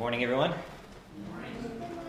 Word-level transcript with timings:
Morning, 0.00 0.22
everyone. 0.24 0.54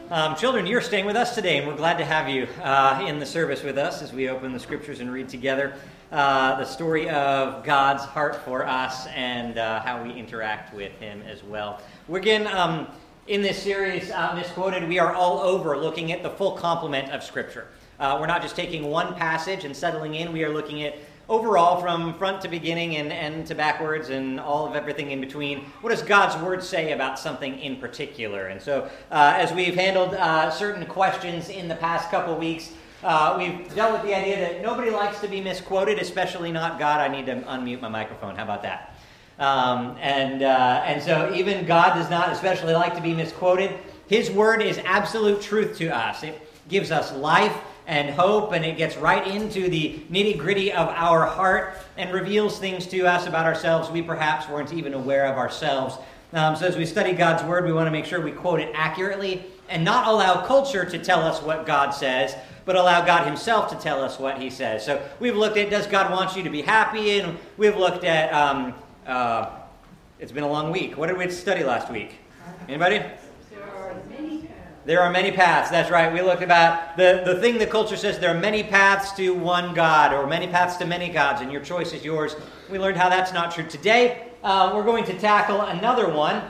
Um, 0.10 0.38
children, 0.38 0.66
you're 0.66 0.80
staying 0.80 1.06
with 1.06 1.18
us 1.18 1.36
today, 1.36 1.58
and 1.58 1.68
we're 1.68 1.76
glad 1.76 1.98
to 1.98 2.06
have 2.06 2.30
you 2.30 2.48
uh, 2.64 3.04
in 3.06 3.20
the 3.20 3.26
service 3.26 3.64
with 3.64 3.78
us 3.78 4.02
as 4.02 4.14
we 4.14 4.30
open 4.30 4.54
the 4.54 4.60
scriptures 4.62 5.02
and 5.02 5.12
read 5.12 5.28
together 5.28 5.74
uh, 6.14 6.58
the 6.58 6.64
story 6.64 7.10
of 7.10 7.66
God's 7.66 8.06
heart 8.06 8.38
for 8.46 8.66
us 8.66 9.08
and 9.08 9.58
uh, 9.58 9.82
how 9.82 10.02
we 10.02 10.14
interact 10.14 10.74
with 10.74 10.94
Him 11.02 11.22
as 11.24 11.44
well. 11.44 11.82
We're 12.08 12.20
again 12.20 12.48
um, 12.48 12.88
in 13.28 13.42
this 13.42 13.62
series, 13.62 14.10
uh, 14.10 14.36
Misquoted, 14.36 14.88
we 14.88 14.98
are 14.98 15.14
all 15.14 15.40
over 15.40 15.78
looking 15.78 16.14
at 16.14 16.24
the 16.24 16.30
full 16.30 16.54
complement 16.54 17.12
of 17.12 17.26
Scripture. 17.26 17.68
Uh, 18.00 18.16
we're 18.22 18.26
not 18.26 18.42
just 18.42 18.56
taking 18.56 18.86
one 18.86 19.16
passage 19.16 19.66
and 19.66 19.76
settling 19.76 20.16
in, 20.16 20.32
we 20.32 20.46
are 20.46 20.54
looking 20.54 20.84
at 20.84 20.96
overall, 21.32 21.80
from 21.80 22.14
front 22.16 22.42
to 22.42 22.50
beginning 22.50 22.98
and 22.98 23.10
end 23.10 23.48
to 23.48 23.56
backwards 23.56 24.10
and 24.10 24.38
all 24.38 24.68
of 24.68 24.76
everything 24.76 25.12
in 25.12 25.22
between, 25.22 25.60
what 25.80 25.90
does 25.90 26.02
God's 26.02 26.36
Word 26.44 26.62
say 26.62 26.92
about 26.92 27.18
something 27.18 27.58
in 27.58 27.78
particular? 27.78 28.48
And 28.48 28.62
so, 28.62 28.90
uh, 29.10 29.34
as 29.38 29.54
we've 29.54 29.74
handled 29.74 30.14
uh, 30.14 30.52
certain 30.52 30.86
questions 30.86 31.48
in 31.48 31.70
the 31.70 31.76
past 31.76 32.12
couple 32.12 32.36
weeks, 32.36 32.74
uh, 33.02 33.36
we've 33.38 33.74
dealt 33.74 33.94
with 33.94 34.04
the 34.04 34.14
idea 34.14 34.42
that 34.42 34.62
nobody 34.62 34.92
likes 34.92 35.22
to 35.22 35.28
be 35.30 35.40
misquoted, 35.40 36.00
especially 36.00 36.52
not 36.52 36.78
God. 36.78 37.00
I 37.00 37.08
need 37.08 37.26
to 37.28 37.36
unmute 37.36 37.80
my 37.80 37.88
microphone. 37.88 38.36
How 38.36 38.44
about 38.44 38.64
that? 38.64 38.94
Um, 39.40 39.98
and, 40.02 40.44
uh, 40.44 40.84
and 40.86 41.02
so, 41.02 41.34
even 41.34 41.66
God 41.66 41.94
does 41.94 42.10
not 42.10 42.34
especially 42.34 42.74
like 42.74 42.94
to 42.96 43.02
be 43.02 43.14
misquoted. 43.14 43.72
His 44.08 44.30
Word 44.30 44.62
is 44.62 44.80
absolute 44.80 45.42
truth 45.42 45.78
to 45.78 45.88
us, 45.96 46.24
it 46.24 46.46
gives 46.68 46.92
us 46.92 47.14
life 47.14 47.56
and 47.88 48.10
hope, 48.10 48.54
and 48.54 48.64
it 48.64 48.78
gets 48.78 48.96
right 48.98 49.26
into 49.28 49.70
the 49.70 50.00
nitty 50.12 50.38
gritty 50.38 50.72
of 50.72 50.88
our 50.90 51.26
heart 51.26 51.78
and 51.98 52.14
reveals 52.14 52.60
things 52.60 52.86
to 52.88 53.02
us 53.02 53.28
about 53.28 53.46
ourselves 53.46 53.90
we 53.90 54.02
perhaps 54.02 54.48
weren't 54.48 54.74
even 54.74 54.94
aware 54.94 55.26
of 55.26 55.38
ourselves. 55.38 55.98
Um, 56.34 56.56
so, 56.56 56.66
as 56.66 56.78
we 56.78 56.86
study 56.86 57.12
God's 57.12 57.44
Word, 57.44 57.66
we 57.66 57.74
want 57.74 57.88
to 57.88 57.92
make 57.92 58.06
sure 58.06 58.22
we 58.22 58.32
quote 58.32 58.62
it 58.62 58.72
accurately 58.74 59.44
and 59.68 59.84
not 59.84 60.08
allow 60.08 60.46
culture 60.46 60.86
to 60.86 60.98
tell 60.98 61.22
us 61.22 61.42
what 61.42 61.66
God 61.66 61.92
says, 61.92 62.36
but 62.64 62.76
allow 62.76 63.06
God 63.06 63.26
Himself 63.26 63.70
to 63.72 63.76
tell 63.78 64.02
us 64.02 64.18
what 64.18 64.40
He 64.40 64.50
says. 64.50 64.86
So, 64.86 65.02
we've 65.20 65.36
looked 65.36 65.58
at 65.58 65.70
does 65.70 65.88
God 65.88 66.12
want 66.12 66.38
you 66.38 66.44
to 66.44 66.50
be 66.50 66.62
happy? 66.62 67.20
And 67.20 67.38
we've 67.58 67.76
looked 67.76 68.06
at, 68.06 68.34
um, 68.34 68.74
uh, 69.06 69.50
it's 70.20 70.32
been 70.32 70.44
a 70.44 70.50
long 70.50 70.72
week. 70.72 70.98
What 70.98 71.08
did 71.08 71.18
we 71.18 71.30
study 71.30 71.64
last 71.64 71.92
week? 71.92 72.16
Anybody? 72.70 73.04
There 74.84 75.02
are 75.02 75.12
many 75.12 75.32
paths. 75.32 75.70
That's 75.70 75.92
right. 75.92 76.12
We 76.12 76.22
looked 76.22 76.42
about 76.42 76.98
the, 76.98 77.22
the 77.24 77.40
thing 77.40 77.60
the 77.60 77.68
culture 77.68 77.96
says 77.96 78.18
there 78.18 78.36
are 78.36 78.40
many 78.40 78.64
paths 78.64 79.12
to 79.14 79.34
one 79.34 79.76
God 79.76 80.12
or 80.12 80.26
many 80.26 80.48
paths 80.48 80.78
to 80.78 80.86
many 80.86 81.10
gods, 81.10 81.42
and 81.42 81.52
your 81.52 81.62
choice 81.62 81.94
is 81.94 82.04
yours. 82.04 82.36
We 82.70 82.80
learned 82.80 82.98
how 82.98 83.10
that's 83.10 83.32
not 83.32 83.52
true. 83.52 83.66
Today, 83.68 84.30
uh, 84.44 84.72
we're 84.74 84.84
going 84.84 85.06
to 85.06 85.20
tackle 85.20 85.62
another 85.62 86.10
one, 86.10 86.42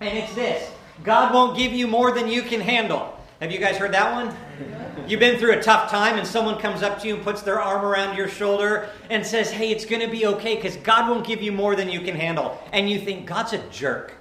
and 0.00 0.16
it's 0.16 0.34
this 0.34 0.70
God 1.04 1.34
won't 1.34 1.58
give 1.58 1.72
you 1.72 1.86
more 1.86 2.10
than 2.12 2.26
you 2.28 2.42
can 2.42 2.60
handle. 2.60 3.14
Have 3.40 3.52
you 3.52 3.58
guys 3.58 3.76
heard 3.76 3.92
that 3.92 4.12
one? 4.12 4.34
You've 5.06 5.20
been 5.20 5.38
through 5.38 5.52
a 5.52 5.62
tough 5.62 5.90
time, 5.90 6.18
and 6.18 6.26
someone 6.26 6.58
comes 6.58 6.82
up 6.82 7.00
to 7.00 7.08
you 7.08 7.14
and 7.14 7.22
puts 7.22 7.42
their 7.42 7.60
arm 7.60 7.84
around 7.84 8.16
your 8.16 8.28
shoulder 8.28 8.88
and 9.10 9.24
says, 9.24 9.50
Hey, 9.50 9.70
it's 9.70 9.84
going 9.84 10.02
to 10.02 10.08
be 10.08 10.26
okay 10.26 10.56
because 10.56 10.76
God 10.78 11.08
won't 11.08 11.26
give 11.26 11.40
you 11.40 11.52
more 11.52 11.76
than 11.76 11.88
you 11.88 12.00
can 12.00 12.16
handle. 12.16 12.60
And 12.72 12.90
you 12.90 12.98
think, 12.98 13.26
God's 13.26 13.52
a 13.52 13.58
jerk. 13.68 14.14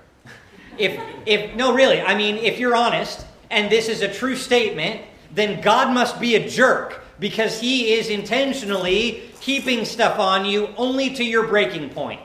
If, 0.77 1.01
if, 1.25 1.55
no, 1.55 1.73
really, 1.73 1.99
I 2.01 2.15
mean, 2.15 2.37
if 2.37 2.59
you're 2.59 2.75
honest, 2.75 3.25
and 3.49 3.71
this 3.71 3.87
is 3.87 4.01
a 4.01 4.13
true 4.13 4.35
statement, 4.35 5.01
then 5.33 5.61
God 5.61 5.93
must 5.93 6.19
be 6.19 6.35
a 6.35 6.49
jerk 6.49 7.03
because 7.19 7.59
he 7.59 7.93
is 7.93 8.09
intentionally 8.09 9.31
keeping 9.41 9.85
stuff 9.85 10.19
on 10.19 10.45
you 10.45 10.69
only 10.77 11.13
to 11.15 11.23
your 11.23 11.47
breaking 11.47 11.89
point. 11.89 12.21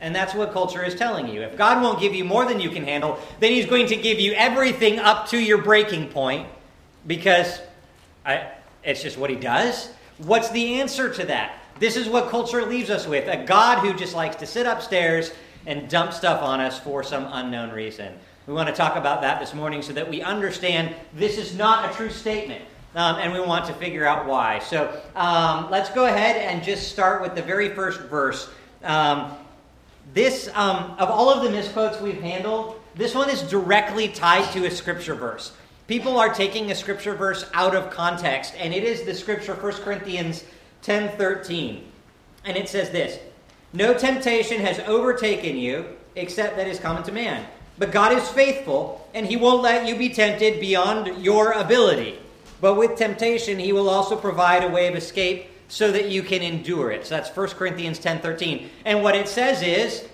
And 0.00 0.14
that's 0.14 0.34
what 0.34 0.52
culture 0.52 0.84
is 0.84 0.94
telling 0.94 1.28
you. 1.28 1.42
If 1.42 1.56
God 1.56 1.82
won't 1.82 2.00
give 2.00 2.14
you 2.14 2.24
more 2.24 2.44
than 2.44 2.60
you 2.60 2.70
can 2.70 2.84
handle, 2.84 3.18
then 3.40 3.52
he's 3.52 3.66
going 3.66 3.88
to 3.88 3.96
give 3.96 4.20
you 4.20 4.32
everything 4.32 4.98
up 4.98 5.28
to 5.28 5.38
your 5.38 5.58
breaking 5.58 6.08
point 6.08 6.48
because 7.06 7.60
I, 8.24 8.48
it's 8.84 9.02
just 9.02 9.18
what 9.18 9.30
he 9.30 9.36
does. 9.36 9.90
What's 10.18 10.50
the 10.50 10.80
answer 10.80 11.12
to 11.14 11.26
that? 11.26 11.58
This 11.80 11.96
is 11.96 12.08
what 12.08 12.30
culture 12.30 12.64
leaves 12.64 12.90
us 12.90 13.06
with 13.06 13.28
a 13.28 13.44
God 13.44 13.80
who 13.80 13.92
just 13.94 14.14
likes 14.14 14.36
to 14.36 14.46
sit 14.46 14.66
upstairs 14.66 15.32
and 15.66 15.88
dump 15.88 16.12
stuff 16.12 16.42
on 16.42 16.60
us 16.60 16.78
for 16.78 17.02
some 17.02 17.28
unknown 17.30 17.70
reason. 17.70 18.14
We 18.48 18.54
want 18.54 18.70
to 18.70 18.74
talk 18.74 18.96
about 18.96 19.20
that 19.20 19.40
this 19.40 19.52
morning 19.52 19.82
so 19.82 19.92
that 19.92 20.08
we 20.08 20.22
understand 20.22 20.94
this 21.12 21.36
is 21.36 21.54
not 21.54 21.90
a 21.90 21.94
true 21.94 22.08
statement. 22.08 22.64
Um, 22.94 23.16
and 23.16 23.34
we 23.34 23.40
want 23.40 23.66
to 23.66 23.74
figure 23.74 24.06
out 24.06 24.26
why. 24.26 24.60
So 24.60 25.02
um, 25.14 25.70
let's 25.70 25.90
go 25.90 26.06
ahead 26.06 26.36
and 26.36 26.64
just 26.64 26.90
start 26.90 27.20
with 27.20 27.34
the 27.34 27.42
very 27.42 27.68
first 27.68 28.00
verse. 28.00 28.48
Um, 28.82 29.32
this, 30.14 30.48
um, 30.54 30.96
of 30.98 31.10
all 31.10 31.28
of 31.28 31.44
the 31.44 31.50
misquotes 31.50 32.00
we've 32.00 32.22
handled, 32.22 32.80
this 32.94 33.14
one 33.14 33.28
is 33.28 33.42
directly 33.42 34.08
tied 34.08 34.50
to 34.54 34.64
a 34.64 34.70
scripture 34.70 35.14
verse. 35.14 35.52
People 35.86 36.18
are 36.18 36.32
taking 36.32 36.70
a 36.70 36.74
scripture 36.74 37.14
verse 37.14 37.44
out 37.52 37.76
of 37.76 37.90
context, 37.90 38.54
and 38.56 38.72
it 38.72 38.82
is 38.82 39.02
the 39.02 39.14
scripture 39.14 39.54
1 39.54 39.72
Corinthians 39.74 40.44
10 40.80 41.18
13. 41.18 41.84
And 42.46 42.56
it 42.56 42.70
says 42.70 42.88
this 42.88 43.18
No 43.74 43.92
temptation 43.92 44.62
has 44.62 44.78
overtaken 44.80 45.58
you 45.58 45.84
except 46.16 46.56
that 46.56 46.66
is 46.66 46.80
common 46.80 47.02
to 47.02 47.12
man. 47.12 47.46
But 47.78 47.92
God 47.92 48.12
is 48.12 48.28
faithful, 48.28 49.08
and 49.14 49.26
He 49.26 49.36
won't 49.36 49.62
let 49.62 49.86
you 49.86 49.96
be 49.96 50.08
tempted 50.08 50.60
beyond 50.60 51.22
your 51.24 51.52
ability. 51.52 52.18
But 52.60 52.74
with 52.74 52.96
temptation, 52.96 53.58
He 53.58 53.72
will 53.72 53.88
also 53.88 54.16
provide 54.16 54.64
a 54.64 54.68
way 54.68 54.88
of 54.88 54.96
escape 54.96 55.46
so 55.68 55.92
that 55.92 56.08
you 56.08 56.22
can 56.22 56.42
endure 56.42 56.90
it. 56.90 57.06
So 57.06 57.16
that's 57.16 57.34
1 57.34 57.48
Corinthians 57.50 57.98
10 57.98 58.20
13. 58.20 58.68
And 58.84 59.02
what 59.02 59.14
it 59.14 59.28
says 59.28 59.62
is, 59.62 60.08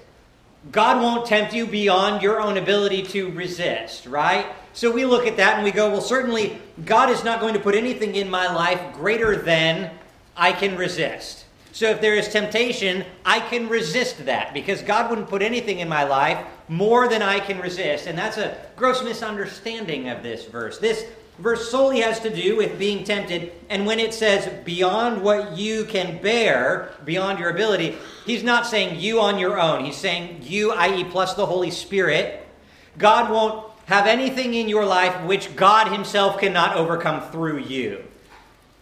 God 0.73 1.01
won't 1.03 1.27
tempt 1.27 1.55
you 1.55 1.67
beyond 1.67 2.23
your 2.23 2.41
own 2.41 2.57
ability 2.57 3.03
to 3.05 3.31
resist, 3.31 4.07
right? 4.07 4.47
So 4.73 4.91
we 4.91 5.05
look 5.05 5.27
at 5.27 5.37
that 5.37 5.57
and 5.57 5.65
we 5.65 5.71
go, 5.71 5.91
well, 5.91 6.01
certainly 6.01 6.59
God 6.85 7.11
is 7.11 7.23
not 7.23 7.41
going 7.41 7.55
to 7.55 7.61
put 7.61 7.75
anything 7.75 8.15
in 8.15 8.29
my 8.29 8.53
life 8.53 8.95
greater 8.95 9.37
than 9.37 9.91
I 10.37 10.53
can 10.53 10.77
resist. 10.77 11.45
So 11.73 11.91
if 11.91 12.01
there 12.01 12.15
is 12.15 12.29
temptation, 12.29 13.05
I 13.25 13.41
can 13.41 13.69
resist 13.69 14.25
that 14.27 14.55
because 14.55 14.81
God 14.83 15.11
wouldn't 15.11 15.29
put 15.29 15.43
anything 15.43 15.81
in 15.81 15.89
my 15.89 16.05
life 16.05 16.45
more 16.69 17.09
than 17.09 17.23
I 17.23 17.41
can 17.41 17.61
resist. 17.61 18.07
And 18.07 18.17
that's 18.17 18.39
a 18.39 18.57
gross 18.77 19.03
misunderstanding 19.03 20.09
of 20.09 20.23
this 20.23 20.45
verse. 20.47 20.79
This 20.79 21.05
verse 21.39 21.71
solely 21.71 22.01
has 22.01 22.21
to 22.21 22.35
do 22.35 22.57
with 22.57 22.79
being 22.79 23.05
tempted. 23.05 23.53
And 23.69 23.87
when 23.87 23.99
it 23.99 24.15
says 24.15 24.49
beyond 24.65 25.23
what 25.23 25.57
you 25.57 25.85
can 25.85 26.21
bear, 26.23 26.93
beyond 27.05 27.39
your 27.39 27.51
ability, 27.51 27.97
he's 28.25 28.43
not 28.43 28.67
saying 28.67 29.01
you 29.01 29.21
on 29.21 29.39
your 29.39 29.61
own. 29.61 29.85
He's 29.85 29.97
saying 29.97 30.41
you, 30.43 30.73
i.e., 30.73 31.05
plus 31.05 31.35
the 31.35 31.47
Holy 31.47 31.71
Spirit. 31.71 32.47
God 32.97 33.31
won't 33.31 33.71
have 33.87 34.07
anything 34.07 34.55
in 34.55 34.69
your 34.69 34.87
life 34.87 35.25
which 35.25 35.55
God 35.57 35.93
Himself 35.93 36.39
cannot 36.39 36.77
overcome 36.77 37.31
through 37.31 37.59
you. 37.59 38.05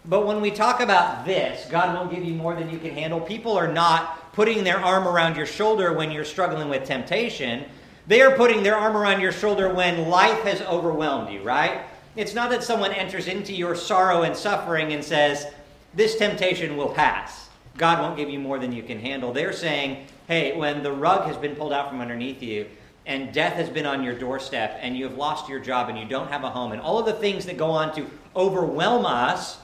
But 0.05 0.27
when 0.27 0.41
we 0.41 0.51
talk 0.51 0.81
about 0.81 1.25
this, 1.25 1.69
God 1.71 1.95
won't 1.95 2.11
give 2.11 2.25
you 2.25 2.35
more 2.35 2.57
than 2.57 2.71
you 2.71 2.79
can 2.79 2.91
handle, 2.91 3.21
people 3.21 3.57
are 3.57 3.73
not 3.73 4.33
putting 4.33 4.65
their 4.65 4.79
arm 4.79 5.07
around 5.07 5.37
your 5.37 5.47
shoulder 5.47 5.93
when 5.93 6.11
you're 6.11 6.25
struggling 6.25 6.69
with 6.69 6.85
temptation. 6.85 7.65
They 8.07 8.21
are 8.21 8.37
putting 8.37 8.63
their 8.63 8.77
arm 8.77 8.97
around 8.97 9.21
your 9.21 9.31
shoulder 9.33 9.73
when 9.73 10.09
life 10.09 10.43
has 10.43 10.61
overwhelmed 10.63 11.33
you, 11.33 11.43
right? 11.43 11.83
It's 12.17 12.35
not 12.35 12.51
that 12.51 12.65
someone 12.65 12.93
enters 12.93 13.29
into 13.29 13.55
your 13.55 13.77
sorrow 13.77 14.23
and 14.23 14.37
suffering 14.37 14.93
and 14.93 15.05
says, 15.05 15.47
This 15.95 16.17
temptation 16.17 16.77
will 16.77 16.89
pass. 16.89 17.49
God 17.79 18.01
won't 18.01 18.17
give 18.17 18.29
you 18.29 18.39
more 18.39 18.59
than 18.59 18.73
you 18.73 18.83
can 18.83 18.99
handle. 18.99 19.33
They're 19.33 19.53
saying, 19.53 20.07
Hey, 20.27 20.57
when 20.57 20.83
the 20.83 20.93
rug 20.93 21.27
has 21.27 21.37
been 21.37 21.55
pulled 21.55 21.73
out 21.73 21.89
from 21.89 22.01
underneath 22.01 22.43
you, 22.43 22.67
and 23.07 23.33
death 23.33 23.55
has 23.55 23.69
been 23.69 23.87
on 23.87 24.03
your 24.03 24.15
doorstep, 24.15 24.79
and 24.81 24.97
you 24.97 25.05
have 25.05 25.17
lost 25.17 25.49
your 25.49 25.59
job, 25.59 25.89
and 25.89 25.99
you 25.99 26.07
don't 26.07 26.29
have 26.29 26.45
a 26.45 26.51
home, 26.51 26.73
and 26.73 26.81
all 26.81 26.99
of 26.99 27.07
the 27.07 27.13
things 27.13 27.47
that 27.47 27.57
go 27.57 27.71
on 27.71 27.95
to 27.95 28.09
overwhelm 28.37 29.07
us, 29.07 29.59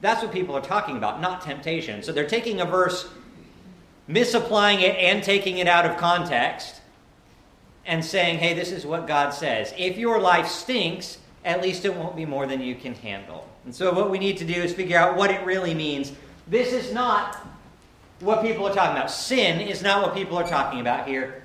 that's 0.00 0.22
what 0.22 0.32
people 0.32 0.54
are 0.56 0.62
talking 0.62 0.96
about, 0.96 1.20
not 1.20 1.42
temptation. 1.42 2.02
So 2.02 2.12
they're 2.12 2.28
taking 2.28 2.60
a 2.60 2.64
verse, 2.64 3.08
misapplying 4.06 4.80
it, 4.80 4.96
and 4.96 5.22
taking 5.22 5.58
it 5.58 5.66
out 5.66 5.84
of 5.84 5.96
context, 5.96 6.80
and 7.84 8.04
saying, 8.04 8.38
hey, 8.38 8.54
this 8.54 8.70
is 8.70 8.84
what 8.84 9.06
God 9.06 9.30
says. 9.30 9.72
If 9.78 9.96
your 9.96 10.20
life 10.20 10.46
stinks, 10.46 11.18
at 11.44 11.62
least 11.62 11.84
it 11.84 11.94
won't 11.94 12.16
be 12.16 12.26
more 12.26 12.46
than 12.46 12.60
you 12.60 12.74
can 12.74 12.94
handle. 12.94 13.48
And 13.64 13.74
so 13.74 13.92
what 13.92 14.10
we 14.10 14.18
need 14.18 14.36
to 14.38 14.44
do 14.44 14.54
is 14.54 14.72
figure 14.72 14.98
out 14.98 15.16
what 15.16 15.30
it 15.30 15.44
really 15.44 15.74
means. 15.74 16.12
This 16.46 16.72
is 16.72 16.92
not 16.92 17.38
what 18.20 18.42
people 18.42 18.66
are 18.66 18.74
talking 18.74 18.96
about. 18.96 19.10
Sin 19.10 19.60
is 19.60 19.82
not 19.82 20.02
what 20.02 20.14
people 20.14 20.36
are 20.36 20.46
talking 20.46 20.80
about 20.80 21.08
here. 21.08 21.42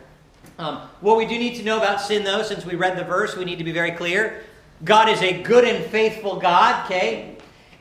Um, 0.59 0.81
what 1.01 1.17
we 1.17 1.25
do 1.25 1.37
need 1.37 1.55
to 1.55 1.63
know 1.63 1.77
about 1.77 2.01
sin, 2.01 2.23
though, 2.23 2.43
since 2.43 2.65
we 2.65 2.75
read 2.75 2.97
the 2.97 3.03
verse, 3.03 3.35
we 3.35 3.45
need 3.45 3.57
to 3.57 3.63
be 3.63 3.71
very 3.71 3.91
clear. 3.91 4.43
God 4.83 5.09
is 5.09 5.21
a 5.21 5.41
good 5.41 5.65
and 5.65 5.85
faithful 5.85 6.37
God, 6.37 6.85
okay? 6.85 7.32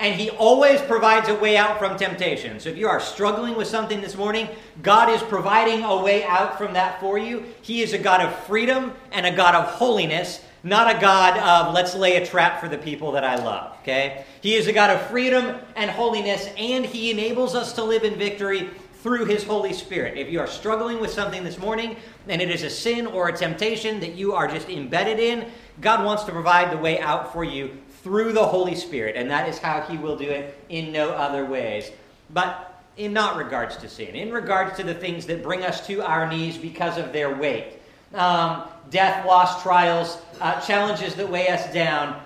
And 0.02 0.20
He 0.20 0.30
always 0.30 0.80
provides 0.80 1.28
a 1.28 1.34
way 1.36 1.56
out 1.56 1.78
from 1.78 1.96
temptation. 1.96 2.58
So 2.58 2.70
if 2.70 2.76
you 2.76 2.88
are 2.88 2.98
struggling 2.98 3.54
with 3.54 3.68
something 3.68 4.00
this 4.00 4.16
morning, 4.16 4.48
God 4.82 5.08
is 5.08 5.22
providing 5.22 5.84
a 5.84 6.02
way 6.02 6.24
out 6.24 6.58
from 6.58 6.72
that 6.72 6.98
for 6.98 7.18
you. 7.18 7.44
He 7.62 7.82
is 7.82 7.92
a 7.92 7.98
God 7.98 8.20
of 8.20 8.34
freedom 8.40 8.94
and 9.12 9.24
a 9.24 9.30
God 9.30 9.54
of 9.54 9.66
holiness, 9.66 10.40
not 10.64 10.96
a 10.96 11.00
God 11.00 11.38
of 11.38 11.72
let's 11.72 11.94
lay 11.94 12.16
a 12.16 12.26
trap 12.26 12.60
for 12.60 12.68
the 12.68 12.78
people 12.78 13.12
that 13.12 13.22
I 13.22 13.36
love, 13.36 13.76
okay? 13.82 14.24
He 14.40 14.56
is 14.56 14.66
a 14.66 14.72
God 14.72 14.90
of 14.90 15.06
freedom 15.06 15.60
and 15.76 15.88
holiness, 15.88 16.48
and 16.58 16.84
He 16.84 17.12
enables 17.12 17.54
us 17.54 17.72
to 17.74 17.84
live 17.84 18.02
in 18.02 18.16
victory 18.16 18.70
through 19.04 19.26
His 19.26 19.44
Holy 19.44 19.72
Spirit. 19.72 20.18
If 20.18 20.30
you 20.30 20.40
are 20.40 20.48
struggling 20.48 20.98
with 21.00 21.12
something 21.12 21.44
this 21.44 21.58
morning 21.58 21.94
and 22.26 22.42
it 22.42 22.50
is 22.50 22.64
a 22.64 22.70
sin 22.70 23.06
or 23.06 23.28
a 23.28 23.36
temptation 23.36 24.00
that 24.00 24.16
you 24.16 24.32
are 24.32 24.48
just 24.48 24.68
embedded 24.68 25.20
in, 25.20 25.48
God 25.80 26.04
wants 26.04 26.24
to 26.24 26.32
provide 26.32 26.72
the 26.72 26.78
way 26.78 26.98
out 26.98 27.32
for 27.32 27.44
you 27.44 27.78
through 28.02 28.32
the 28.32 28.44
Holy 28.44 28.74
Spirit, 28.74 29.16
and 29.16 29.30
that 29.30 29.48
is 29.48 29.58
how 29.58 29.80
He 29.82 29.96
will 29.96 30.16
do 30.16 30.28
it 30.28 30.58
in 30.68 30.92
no 30.92 31.10
other 31.10 31.44
ways. 31.44 31.90
But 32.30 32.68
in 32.96 33.12
not 33.12 33.36
regards 33.36 33.76
to 33.78 33.88
sin, 33.88 34.14
in 34.14 34.32
regards 34.32 34.76
to 34.76 34.82
the 34.82 34.94
things 34.94 35.24
that 35.26 35.42
bring 35.42 35.62
us 35.62 35.86
to 35.86 36.02
our 36.02 36.28
knees 36.28 36.58
because 36.58 36.98
of 36.98 37.12
their 37.12 37.34
weight. 37.34 37.78
Um, 38.14 38.64
death, 38.90 39.24
loss, 39.26 39.62
trials, 39.62 40.18
uh, 40.40 40.60
challenges 40.60 41.14
that 41.14 41.28
weigh 41.28 41.48
us 41.48 41.72
down. 41.72 42.20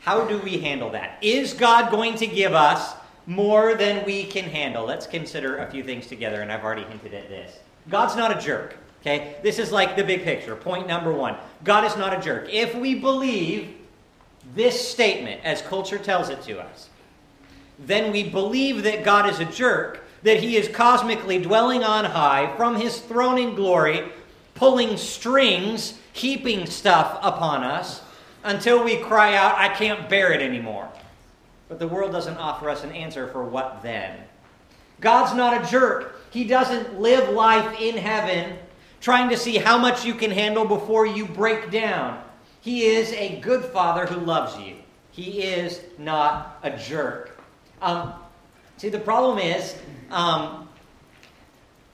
How 0.00 0.24
do 0.24 0.38
we 0.38 0.58
handle 0.58 0.90
that? 0.90 1.18
Is 1.22 1.52
God 1.52 1.90
going 1.90 2.16
to 2.16 2.26
give 2.26 2.52
us 2.54 2.94
more 3.28 3.74
than 3.74 4.04
we 4.06 4.24
can 4.24 4.44
handle. 4.44 4.86
Let's 4.86 5.06
consider 5.06 5.58
a 5.58 5.70
few 5.70 5.84
things 5.84 6.06
together, 6.06 6.40
and 6.40 6.50
I've 6.50 6.64
already 6.64 6.84
hinted 6.84 7.12
at 7.12 7.28
this. 7.28 7.58
God's 7.90 8.16
not 8.16 8.36
a 8.36 8.40
jerk. 8.40 8.76
Okay? 9.02 9.36
This 9.42 9.58
is 9.58 9.70
like 9.70 9.96
the 9.96 10.02
big 10.02 10.24
picture. 10.24 10.56
Point 10.56 10.88
number 10.88 11.12
one 11.12 11.36
God 11.62 11.84
is 11.84 11.96
not 11.96 12.18
a 12.18 12.20
jerk. 12.20 12.48
If 12.50 12.74
we 12.74 12.94
believe 12.94 13.74
this 14.54 14.88
statement 14.88 15.40
as 15.44 15.62
culture 15.62 15.98
tells 15.98 16.28
it 16.28 16.42
to 16.42 16.60
us, 16.60 16.88
then 17.78 18.12
we 18.12 18.24
believe 18.24 18.82
that 18.82 19.04
God 19.04 19.28
is 19.28 19.40
a 19.40 19.44
jerk, 19.44 20.04
that 20.22 20.40
he 20.40 20.56
is 20.56 20.68
cosmically 20.68 21.38
dwelling 21.38 21.84
on 21.84 22.04
high 22.04 22.54
from 22.56 22.76
his 22.76 22.98
throne 22.98 23.38
in 23.38 23.54
glory, 23.54 24.04
pulling 24.54 24.96
strings, 24.96 25.98
heaping 26.12 26.66
stuff 26.66 27.18
upon 27.22 27.62
us 27.62 28.02
until 28.42 28.82
we 28.82 28.96
cry 28.96 29.34
out, 29.34 29.56
I 29.56 29.68
can't 29.68 30.08
bear 30.08 30.32
it 30.32 30.42
anymore. 30.42 30.88
But 31.68 31.78
the 31.78 31.88
world 31.88 32.12
doesn't 32.12 32.38
offer 32.38 32.70
us 32.70 32.82
an 32.82 32.92
answer 32.92 33.28
for 33.28 33.44
what 33.44 33.82
then. 33.82 34.18
God's 35.00 35.36
not 35.36 35.62
a 35.62 35.70
jerk. 35.70 36.20
He 36.30 36.44
doesn't 36.44 37.00
live 37.00 37.28
life 37.30 37.80
in 37.80 37.96
heaven 37.96 38.58
trying 39.00 39.28
to 39.30 39.36
see 39.36 39.56
how 39.56 39.78
much 39.78 40.04
you 40.04 40.14
can 40.14 40.30
handle 40.30 40.64
before 40.64 41.06
you 41.06 41.24
break 41.24 41.70
down. 41.70 42.22
He 42.68 42.84
is 42.84 43.14
a 43.14 43.40
good 43.40 43.64
father 43.64 44.04
who 44.04 44.20
loves 44.20 44.60
you. 44.60 44.76
He 45.10 45.42
is 45.42 45.80
not 45.96 46.58
a 46.62 46.76
jerk. 46.76 47.40
Um, 47.80 48.12
see, 48.76 48.90
the 48.90 48.98
problem 48.98 49.38
is 49.38 49.74
um, 50.10 50.68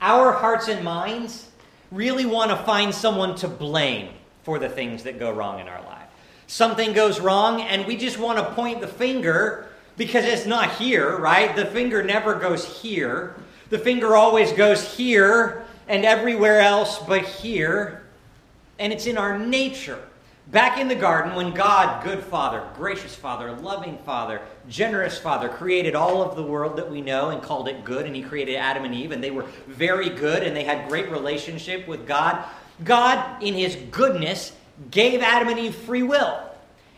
our 0.01 0.33
hearts 0.33 0.67
and 0.67 0.83
minds 0.83 1.47
really 1.91 2.25
want 2.25 2.51
to 2.51 2.57
find 2.57 2.93
someone 2.93 3.35
to 3.35 3.47
blame 3.47 4.09
for 4.43 4.59
the 4.59 4.67
things 4.67 5.03
that 5.03 5.17
go 5.17 5.31
wrong 5.31 5.61
in 5.61 5.69
our 5.69 5.81
life 5.83 6.09
something 6.47 6.91
goes 6.91 7.21
wrong 7.21 7.61
and 7.61 7.85
we 7.85 7.95
just 7.95 8.19
want 8.19 8.37
to 8.37 8.53
point 8.53 8.81
the 8.81 8.87
finger 8.87 9.69
because 9.95 10.25
it's 10.25 10.45
not 10.45 10.71
here, 10.75 11.17
right? 11.17 11.55
The 11.55 11.67
finger 11.67 12.03
never 12.03 12.35
goes 12.35 12.81
here. 12.81 13.35
The 13.69 13.79
finger 13.79 14.15
always 14.17 14.51
goes 14.51 14.95
here 14.95 15.63
and 15.87 16.03
everywhere 16.03 16.59
else 16.59 16.99
but 16.99 17.23
here. 17.23 18.03
And 18.77 18.91
it's 18.91 19.07
in 19.07 19.17
our 19.17 19.39
nature. 19.39 20.03
Back 20.47 20.79
in 20.79 20.87
the 20.87 20.95
garden, 20.95 21.33
when 21.33 21.55
God, 21.55 22.03
good 22.03 22.23
Father, 22.23 22.63
gracious 22.75 23.15
Father, 23.15 23.51
loving 23.51 23.97
Father, 24.05 24.41
generous 24.69 25.17
Father, 25.17 25.49
created 25.49 25.95
all 25.95 26.21
of 26.21 26.35
the 26.35 26.43
world 26.43 26.77
that 26.77 26.89
we 26.89 27.01
know 27.01 27.29
and 27.29 27.41
called 27.41 27.67
it 27.67 27.83
good, 27.83 28.05
and 28.05 28.15
He 28.15 28.21
created 28.21 28.55
Adam 28.55 28.85
and 28.85 28.93
Eve, 28.93 29.11
and 29.11 29.23
they 29.23 29.31
were 29.31 29.47
very 29.67 30.09
good 30.09 30.43
and 30.43 30.55
they 30.55 30.63
had 30.63 30.87
great 30.87 31.09
relationship 31.09 31.87
with 31.87 32.05
God. 32.05 32.45
God, 32.83 33.41
in 33.41 33.55
His 33.55 33.75
goodness, 33.89 34.51
gave 34.91 35.21
Adam 35.21 35.47
and 35.47 35.57
Eve 35.57 35.75
free 35.75 36.03
will. 36.03 36.39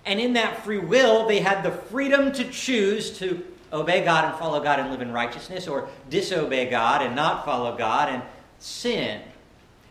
And 0.06 0.20
in 0.20 0.34
that 0.34 0.66
free 0.66 0.80
will, 0.80 1.26
they 1.26 1.40
had 1.40 1.64
the 1.64 1.72
freedom 1.72 2.34
to 2.34 2.50
choose 2.50 3.18
to 3.20 3.46
obey 3.72 4.04
God 4.04 4.26
and 4.26 4.36
follow 4.36 4.62
God 4.62 4.80
and 4.80 4.92
live 4.92 5.02
in 5.02 5.14
righteousness, 5.14 5.70
or 5.70 5.88
disobey 6.10 6.70
God 6.70 7.02
and 7.02 7.16
not 7.16 7.46
follow 7.46 7.78
God 7.78 8.10
and 8.10 8.24
sin. 8.60 9.22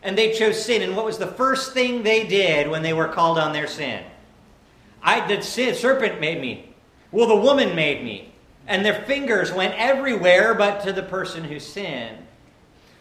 And 0.03 0.17
they 0.17 0.33
chose 0.33 0.63
sin. 0.63 0.81
And 0.81 0.95
what 0.95 1.05
was 1.05 1.17
the 1.17 1.27
first 1.27 1.73
thing 1.73 2.03
they 2.03 2.25
did 2.27 2.69
when 2.69 2.83
they 2.83 2.93
were 2.93 3.07
called 3.07 3.37
on 3.37 3.53
their 3.53 3.67
sin? 3.67 4.03
I 5.01 5.25
the 5.27 5.41
sin, 5.41 5.75
serpent 5.75 6.19
made 6.19 6.39
me. 6.41 6.73
Well, 7.11 7.27
the 7.27 7.35
woman 7.35 7.75
made 7.75 8.03
me. 8.03 8.33
And 8.67 8.85
their 8.85 9.01
fingers 9.03 9.51
went 9.51 9.73
everywhere 9.75 10.53
but 10.53 10.83
to 10.83 10.93
the 10.93 11.03
person 11.03 11.43
who 11.43 11.59
sinned. 11.59 12.17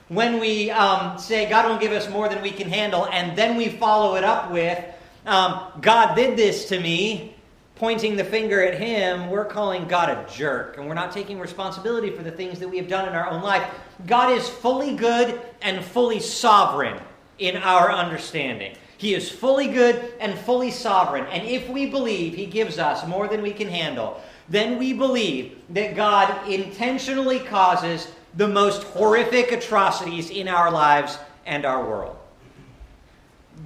When 0.08 0.38
we 0.38 0.70
um, 0.70 1.18
say 1.18 1.48
God 1.48 1.68
won't 1.68 1.80
give 1.80 1.92
us 1.92 2.08
more 2.08 2.28
than 2.28 2.40
we 2.40 2.52
can 2.52 2.68
handle, 2.68 3.06
and 3.06 3.36
then 3.36 3.56
we 3.56 3.68
follow 3.68 4.14
it 4.14 4.22
up 4.22 4.52
with, 4.52 4.82
um, 5.26 5.60
God 5.80 6.14
did 6.14 6.36
this 6.36 6.68
to 6.68 6.78
me, 6.78 7.35
pointing 7.76 8.16
the 8.16 8.24
finger 8.24 8.62
at 8.62 8.80
him, 8.80 9.28
we're 9.28 9.44
calling 9.44 9.86
God 9.86 10.08
a 10.08 10.26
jerk. 10.32 10.78
And 10.78 10.88
we're 10.88 10.94
not 10.94 11.12
taking 11.12 11.38
responsibility 11.38 12.10
for 12.10 12.22
the 12.22 12.30
things 12.30 12.58
that 12.58 12.68
we 12.68 12.78
have 12.78 12.88
done 12.88 13.06
in 13.08 13.14
our 13.14 13.28
own 13.28 13.42
life. 13.42 13.70
God 14.06 14.32
is 14.32 14.48
fully 14.48 14.96
good 14.96 15.40
and 15.62 15.84
fully 15.84 16.18
sovereign 16.18 16.98
in 17.38 17.56
our 17.58 17.92
understanding. 17.92 18.76
He 18.98 19.14
is 19.14 19.30
fully 19.30 19.68
good 19.68 20.14
and 20.20 20.38
fully 20.38 20.70
sovereign. 20.70 21.26
And 21.26 21.46
if 21.46 21.68
we 21.68 21.86
believe 21.86 22.34
He 22.34 22.46
gives 22.46 22.78
us 22.78 23.06
more 23.06 23.28
than 23.28 23.42
we 23.42 23.52
can 23.52 23.68
handle, 23.68 24.22
then 24.48 24.78
we 24.78 24.94
believe 24.94 25.58
that 25.70 25.94
God 25.94 26.48
intentionally 26.48 27.40
causes 27.40 28.08
the 28.36 28.48
most 28.48 28.84
horrific 28.84 29.52
atrocities 29.52 30.30
in 30.30 30.48
our 30.48 30.70
lives 30.70 31.18
and 31.44 31.66
our 31.66 31.86
world. 31.86 32.16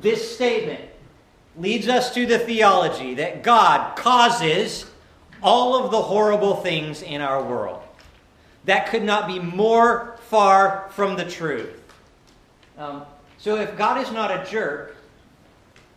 This 0.00 0.34
statement 0.34 0.89
leads 1.56 1.88
us 1.88 2.14
to 2.14 2.26
the 2.26 2.38
theology 2.38 3.14
that 3.14 3.42
God 3.42 3.96
causes 3.96 4.86
all 5.42 5.84
of 5.84 5.90
the 5.90 6.00
horrible 6.00 6.56
things 6.56 7.02
in 7.02 7.20
our 7.20 7.42
world. 7.42 7.82
That 8.64 8.88
could 8.88 9.02
not 9.02 9.26
be 9.26 9.38
more 9.38 10.16
far 10.28 10.88
from 10.90 11.16
the 11.16 11.24
truth. 11.24 11.76
Um, 12.78 13.02
so, 13.38 13.56
if 13.56 13.76
God 13.76 14.02
is 14.04 14.12
not 14.12 14.30
a 14.30 14.48
jerk, 14.50 14.96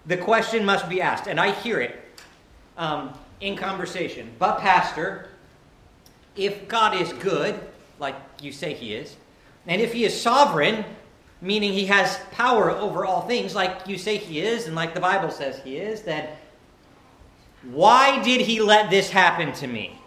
the 0.06 0.18
question 0.18 0.66
must 0.66 0.89
be 0.89 1.01
asked, 1.01 1.27
and 1.27 1.39
I 1.39 1.51
hear 1.51 1.80
it 1.82 2.04
um, 2.77 3.13
in 3.42 3.56
conversation. 3.56 4.32
But, 4.39 4.60
Pastor, 4.60 5.30
if 6.36 6.68
God 6.68 7.00
is 7.00 7.12
good, 7.13 7.60
like 8.00 8.16
you 8.42 8.51
say 8.51 8.74
he 8.74 8.94
is, 8.94 9.16
and 9.68 9.82
if 9.82 9.94
he 9.94 10.04
is 10.04 10.20
sovereign, 10.20 10.84
meaning 11.44 11.74
he 11.74 11.86
has 11.86 12.18
power 12.32 12.72
over 12.72 13.06
all 13.06 13.22
things, 13.28 13.54
like 13.54 13.86
you 13.86 13.98
say 13.98 14.16
he 14.16 14.40
is, 14.40 14.66
and 14.66 14.76
like 14.76 14.94
the 14.94 15.02
Bible 15.02 15.30
says 15.30 15.60
he 15.60 15.78
is, 15.78 16.02
then 16.02 16.30
why 17.64 18.24
did 18.24 18.42
he 18.42 18.62
let 18.62 18.90
this 18.90 19.10
happen 19.10 19.52
to 19.54 19.68
me? 19.68 20.00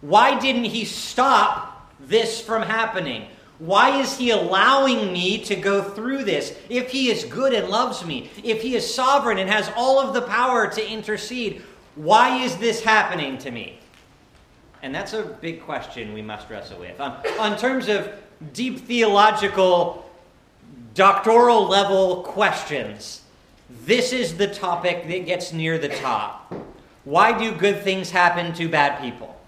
Why 0.00 0.38
didn't 0.38 0.64
he 0.64 0.84
stop 0.84 1.92
this 2.00 2.40
from 2.40 2.62
happening? 2.62 3.26
Why 3.58 4.00
is 4.00 4.16
he 4.16 4.30
allowing 4.30 5.12
me 5.12 5.42
to 5.44 5.56
go 5.56 5.82
through 5.82 6.22
this? 6.22 6.56
If 6.68 6.92
he 6.92 7.10
is 7.10 7.24
good 7.24 7.52
and 7.52 7.68
loves 7.68 8.04
me, 8.04 8.30
if 8.44 8.62
he 8.62 8.76
is 8.76 8.94
sovereign 8.94 9.38
and 9.38 9.50
has 9.50 9.68
all 9.76 9.98
of 9.98 10.14
the 10.14 10.22
power 10.22 10.68
to 10.68 10.88
intercede, 10.88 11.62
why 11.96 12.44
is 12.44 12.56
this 12.58 12.80
happening 12.80 13.38
to 13.38 13.50
me? 13.50 13.80
And 14.82 14.94
that's 14.94 15.14
a 15.14 15.24
big 15.24 15.62
question 15.62 16.12
we 16.14 16.22
must 16.22 16.48
wrestle 16.48 16.78
with. 16.78 17.00
On, 17.00 17.20
on 17.40 17.58
terms 17.58 17.88
of 17.88 18.12
deep 18.52 18.78
theological 18.78 20.07
doctoral 20.98 21.68
level 21.68 22.24
questions, 22.24 23.22
this 23.84 24.12
is 24.12 24.36
the 24.36 24.48
topic 24.48 25.06
that 25.06 25.26
gets 25.26 25.52
near 25.52 25.78
the 25.78 25.88
top. 25.88 26.52
Why 27.04 27.38
do 27.38 27.52
good 27.52 27.84
things 27.84 28.10
happen 28.10 28.52
to 28.54 28.68
bad 28.68 29.00
people? 29.00 29.40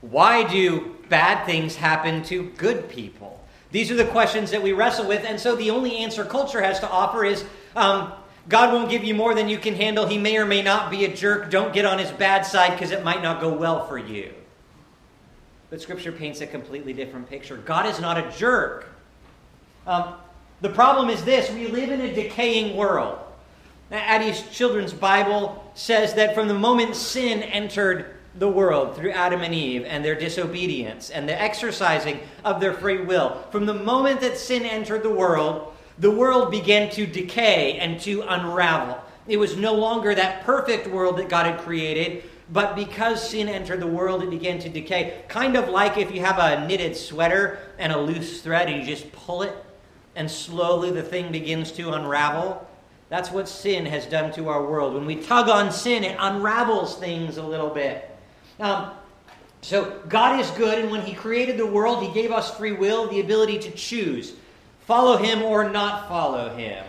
Why 0.00 0.50
do 0.50 0.96
bad 1.10 1.44
things 1.44 1.76
happen 1.76 2.22
to 2.24 2.44
good 2.56 2.88
people? 2.88 3.44
These 3.72 3.90
are 3.90 3.94
the 3.94 4.06
questions 4.06 4.50
that 4.52 4.62
we 4.62 4.72
wrestle 4.72 5.06
with, 5.06 5.22
and 5.26 5.38
so 5.38 5.54
the 5.54 5.70
only 5.70 5.98
answer 5.98 6.24
culture 6.24 6.62
has 6.62 6.80
to 6.80 6.88
offer 6.88 7.26
is 7.26 7.44
um, 7.76 8.14
God 8.48 8.72
won't 8.72 8.88
give 8.88 9.04
you 9.04 9.14
more 9.14 9.34
than 9.34 9.50
you 9.50 9.58
can 9.58 9.74
handle. 9.74 10.06
He 10.06 10.16
may 10.16 10.38
or 10.38 10.46
may 10.46 10.62
not 10.62 10.90
be 10.90 11.04
a 11.04 11.14
jerk. 11.14 11.50
Don't 11.50 11.74
get 11.74 11.84
on 11.84 11.98
his 11.98 12.10
bad 12.10 12.46
side 12.46 12.70
because 12.70 12.90
it 12.90 13.04
might 13.04 13.22
not 13.22 13.42
go 13.42 13.52
well 13.52 13.86
for 13.86 13.98
you. 13.98 14.32
But 15.68 15.82
Scripture 15.82 16.12
paints 16.12 16.40
a 16.40 16.46
completely 16.46 16.94
different 16.94 17.28
picture. 17.28 17.58
God 17.58 17.84
is 17.84 18.00
not 18.00 18.16
a 18.16 18.30
jerk. 18.38 18.88
Um, 19.86 20.14
the 20.60 20.70
problem 20.70 21.10
is 21.10 21.24
this 21.24 21.50
we 21.50 21.68
live 21.68 21.90
in 21.90 22.00
a 22.00 22.14
decaying 22.14 22.76
world. 22.76 23.18
Addie's 23.90 24.42
Children's 24.50 24.92
Bible 24.92 25.70
says 25.74 26.14
that 26.14 26.34
from 26.34 26.48
the 26.48 26.54
moment 26.54 26.96
sin 26.96 27.42
entered 27.42 28.16
the 28.38 28.48
world 28.48 28.96
through 28.96 29.12
Adam 29.12 29.42
and 29.42 29.54
Eve 29.54 29.84
and 29.84 30.04
their 30.04 30.14
disobedience 30.14 31.10
and 31.10 31.28
the 31.28 31.40
exercising 31.40 32.20
of 32.44 32.60
their 32.60 32.74
free 32.74 33.00
will. 33.02 33.42
From 33.50 33.66
the 33.66 33.74
moment 33.74 34.20
that 34.20 34.38
sin 34.38 34.64
entered 34.64 35.02
the 35.02 35.10
world, 35.10 35.72
the 35.98 36.10
world 36.10 36.50
began 36.50 36.90
to 36.90 37.06
decay 37.06 37.78
and 37.78 38.00
to 38.00 38.22
unravel. 38.22 39.00
It 39.26 39.38
was 39.38 39.56
no 39.56 39.74
longer 39.74 40.14
that 40.14 40.44
perfect 40.44 40.86
world 40.86 41.16
that 41.18 41.28
God 41.28 41.46
had 41.46 41.60
created, 41.60 42.24
but 42.52 42.76
because 42.76 43.28
sin 43.28 43.48
entered 43.48 43.80
the 43.80 43.86
world, 43.86 44.22
it 44.22 44.30
began 44.30 44.58
to 44.60 44.68
decay. 44.68 45.22
Kind 45.28 45.56
of 45.56 45.68
like 45.68 45.96
if 45.96 46.14
you 46.14 46.20
have 46.20 46.38
a 46.38 46.66
knitted 46.66 46.96
sweater 46.96 47.58
and 47.78 47.92
a 47.92 47.98
loose 47.98 48.40
thread 48.40 48.68
and 48.68 48.80
you 48.80 48.86
just 48.86 49.10
pull 49.12 49.42
it, 49.42 49.54
and 50.16 50.30
slowly 50.30 50.90
the 50.90 51.02
thing 51.02 51.30
begins 51.30 51.70
to 51.72 51.92
unravel. 51.92 52.66
That's 53.08 53.30
what 53.30 53.48
sin 53.48 53.86
has 53.86 54.06
done 54.06 54.32
to 54.32 54.48
our 54.48 54.66
world. 54.66 54.94
When 54.94 55.06
we 55.06 55.16
tug 55.16 55.48
on 55.48 55.70
sin, 55.70 56.02
it 56.02 56.16
unravels 56.18 56.96
things 56.96 57.36
a 57.36 57.42
little 57.42 57.70
bit. 57.70 58.10
Um, 58.58 58.90
so 59.60 60.00
God 60.08 60.40
is 60.40 60.50
good, 60.52 60.78
and 60.78 60.90
when 60.90 61.02
He 61.02 61.14
created 61.14 61.56
the 61.56 61.66
world, 61.66 62.02
He 62.02 62.12
gave 62.12 62.32
us 62.32 62.56
free 62.56 62.72
will, 62.72 63.08
the 63.08 63.20
ability 63.20 63.58
to 63.60 63.70
choose 63.70 64.34
follow 64.80 65.16
Him 65.16 65.42
or 65.42 65.68
not 65.68 66.08
follow 66.08 66.54
Him. 66.56 66.84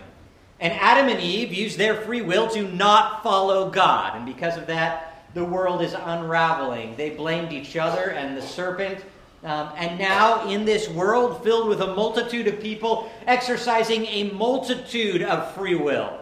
And 0.60 0.74
Adam 0.74 1.08
and 1.10 1.20
Eve 1.20 1.54
used 1.54 1.78
their 1.78 1.96
free 1.96 2.22
will 2.22 2.48
to 2.50 2.68
not 2.68 3.22
follow 3.24 3.70
God. 3.70 4.16
And 4.16 4.26
because 4.26 4.58
of 4.58 4.68
that, 4.68 5.26
the 5.34 5.44
world 5.44 5.82
is 5.82 5.94
unraveling. 5.94 6.96
They 6.96 7.12
blamed 7.12 7.54
each 7.54 7.76
other 7.76 8.12
and 8.12 8.36
the 8.36 8.42
serpent. 8.42 9.04
Um, 9.44 9.70
and 9.78 10.00
now, 10.00 10.50
in 10.50 10.66
this 10.66 10.90
world 10.90 11.44
filled 11.44 11.70
with 11.70 11.82
a 11.82 11.94
multitude 11.96 12.48
of 12.48 12.60
people 12.60 13.10
exercising 13.28 14.06
a 14.08 14.32
multitude 14.32 15.22
of 15.22 15.54
free 15.54 15.76
will, 15.76 16.20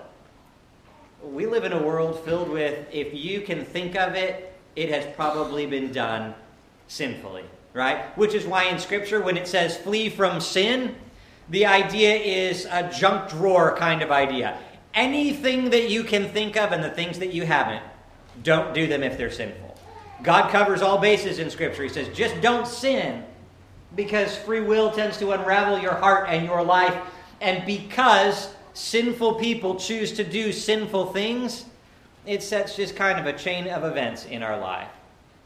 we 1.24 1.46
live 1.46 1.64
in 1.64 1.72
a 1.72 1.82
world 1.82 2.20
filled 2.26 2.50
with, 2.50 2.88
if 2.92 3.14
you 3.14 3.42
can 3.42 3.66
think 3.66 3.96
of 3.96 4.16
it, 4.16 4.54
it 4.76 4.90
has 4.90 5.06
probably 5.16 5.66
been 5.66 5.92
done 5.92 6.36
sinfully, 6.88 7.44
right? 7.74 8.16
Which 8.18 8.34
is 8.34 8.46
why 8.46 8.66
in 8.66 8.78
Scripture, 8.80 9.22
when 9.22 9.38
it 9.38 9.48
says 9.48 9.78
flee 9.78 10.10
from 10.10 10.42
sin, 10.42 10.96
the 11.50 11.66
idea 11.66 12.16
is 12.16 12.66
a 12.66 12.92
junk 12.92 13.30
drawer 13.30 13.76
kind 13.78 14.02
of 14.02 14.12
idea. 14.12 14.58
Anything 14.94 15.70
that 15.70 15.90
you 15.90 16.04
can 16.04 16.30
think 16.30 16.58
of 16.58 16.72
and 16.72 16.84
the 16.84 16.90
things 16.90 17.20
that 17.20 17.34
you 17.34 17.46
haven't, 17.46 17.84
don't 18.44 18.74
do 18.74 18.88
them 18.88 19.04
if 19.04 19.18
they're 19.18 19.32
sinful. 19.32 19.65
God 20.24 20.52
covers 20.52 20.82
all 20.82 20.98
bases 20.98 21.40
in 21.40 21.50
Scripture. 21.50 21.84
He 21.84 21.90
says, 21.90 22.08
just 22.10 22.40
don't 22.42 22.68
sin 22.68 23.24
because 23.96 24.36
free 24.38 24.62
will 24.62 24.92
tends 24.92 25.18
to 25.18 25.32
unravel 25.32 25.80
your 25.80 25.96
heart 25.96 26.30
and 26.30 26.46
your 26.46 26.64
life. 26.64 26.96
And 27.42 27.66
because 27.66 28.54
sinful 28.74 29.36
people 29.36 29.76
choose 29.76 30.14
to 30.14 30.24
do 30.24 30.52
sinful 30.52 31.08
things, 31.08 31.66
it 32.26 32.42
sets 32.44 32.76
just 32.76 32.96
kind 32.96 33.20
of 33.20 33.26
a 33.26 33.38
chain 33.38 33.68
of 33.68 33.84
events 33.84 34.26
in 34.26 34.42
our 34.42 34.60
life. 34.60 34.90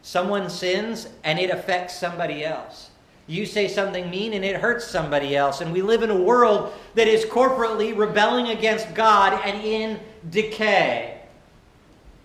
Someone 0.02 0.48
sins 0.48 1.08
and 1.24 1.38
it 1.38 1.50
affects 1.50 1.98
somebody 1.98 2.44
else. 2.44 2.90
You 3.26 3.46
say 3.46 3.68
something 3.68 4.10
mean 4.10 4.32
and 4.32 4.44
it 4.44 4.56
hurts 4.56 4.86
somebody 4.86 5.36
else. 5.36 5.60
And 5.60 5.72
we 5.72 5.82
live 5.82 6.02
in 6.02 6.10
a 6.10 6.20
world 6.20 6.72
that 6.94 7.06
is 7.06 7.24
corporately 7.24 7.96
rebelling 7.96 8.48
against 8.48 8.92
God 8.94 9.40
and 9.44 9.62
in 9.62 10.00
decay. 10.30 11.19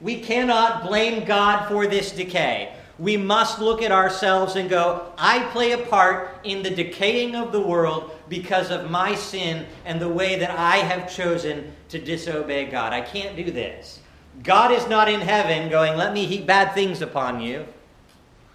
We 0.06 0.20
cannot 0.20 0.84
blame 0.84 1.26
God 1.26 1.68
for 1.68 1.88
this 1.88 2.12
decay. 2.12 2.72
We 3.00 3.18
must 3.18 3.58
look 3.58 3.82
at 3.82 3.92
ourselves 3.92 4.56
and 4.56 4.70
go, 4.70 5.12
I 5.18 5.46
play 5.46 5.72
a 5.72 5.80
part 5.80 6.30
in 6.44 6.62
the 6.62 6.70
decaying 6.70 7.36
of 7.36 7.52
the 7.52 7.60
world 7.60 8.12
because 8.30 8.70
of 8.70 8.92
my 8.92 9.16
sin 9.16 9.66
and 9.84 10.00
the 10.00 10.08
way 10.08 10.38
that 10.38 10.52
I 10.52 10.78
have 10.78 11.12
chosen 11.12 11.74
to 11.90 11.98
disobey 11.98 12.66
God. 12.66 12.94
I 12.94 13.02
can't 13.02 13.36
do 13.36 13.50
this. 13.50 14.00
God 14.44 14.72
is 14.72 14.88
not 14.88 15.10
in 15.10 15.22
heaven 15.22 15.72
going, 15.72 15.98
Let 15.98 16.14
me 16.14 16.26
heap 16.26 16.46
bad 16.46 16.76
things 16.76 17.02
upon 17.02 17.42
you. 17.42 17.66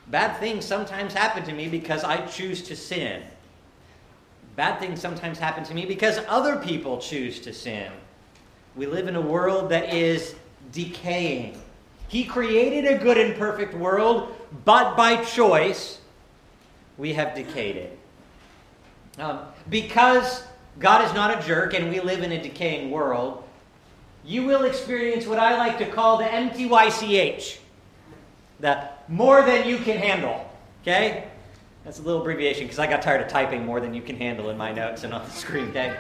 Bad 0.07 0.38
things 0.38 0.64
sometimes 0.64 1.14
happen 1.14 1.42
to 1.42 1.52
me 1.52 1.66
because 1.66 2.04
I 2.04 2.25
choose 2.26 2.62
to 2.62 2.76
sin. 2.76 3.25
Bad 4.54 4.78
things 4.78 5.00
sometimes 5.00 5.40
happen 5.40 5.64
to 5.64 5.75
me 5.75 5.85
because 5.85 6.21
other 6.28 6.59
people 6.59 6.99
choose 6.99 7.40
to 7.40 7.52
sin. 7.52 7.90
We 8.76 8.87
live 8.87 9.09
in 9.09 9.16
a 9.16 9.21
world 9.21 9.71
that 9.71 9.92
is 9.92 10.37
decaying. 10.72 11.60
He 12.08 12.24
created 12.24 12.86
a 12.86 12.98
good 12.98 13.18
and 13.18 13.36
perfect 13.36 13.74
world, 13.74 14.34
but 14.64 14.96
by 14.96 15.22
choice, 15.24 16.00
we 16.98 17.12
have 17.14 17.34
decayed 17.34 17.76
it. 17.76 17.98
Um, 19.18 19.40
because 19.68 20.42
God 20.78 21.04
is 21.04 21.14
not 21.14 21.38
a 21.38 21.46
jerk 21.46 21.74
and 21.74 21.88
we 21.88 22.00
live 22.00 22.22
in 22.22 22.32
a 22.32 22.42
decaying 22.42 22.90
world, 22.90 23.44
you 24.24 24.44
will 24.44 24.64
experience 24.64 25.26
what 25.26 25.38
I 25.38 25.56
like 25.56 25.78
to 25.78 25.86
call 25.86 26.18
the 26.18 26.24
MTYCH, 26.24 27.58
the 28.60 28.88
more 29.08 29.42
than 29.42 29.66
you 29.66 29.78
can 29.78 29.96
handle. 29.96 30.50
Okay? 30.82 31.28
That's 31.84 31.98
a 31.98 32.02
little 32.02 32.20
abbreviation 32.20 32.64
because 32.64 32.78
I 32.78 32.86
got 32.86 33.02
tired 33.02 33.22
of 33.22 33.28
typing 33.28 33.64
more 33.64 33.80
than 33.80 33.94
you 33.94 34.02
can 34.02 34.16
handle 34.16 34.50
in 34.50 34.58
my 34.58 34.72
notes 34.72 35.04
and 35.04 35.14
on 35.14 35.24
the 35.24 35.30
screen. 35.30 35.68
Okay? 35.70 35.96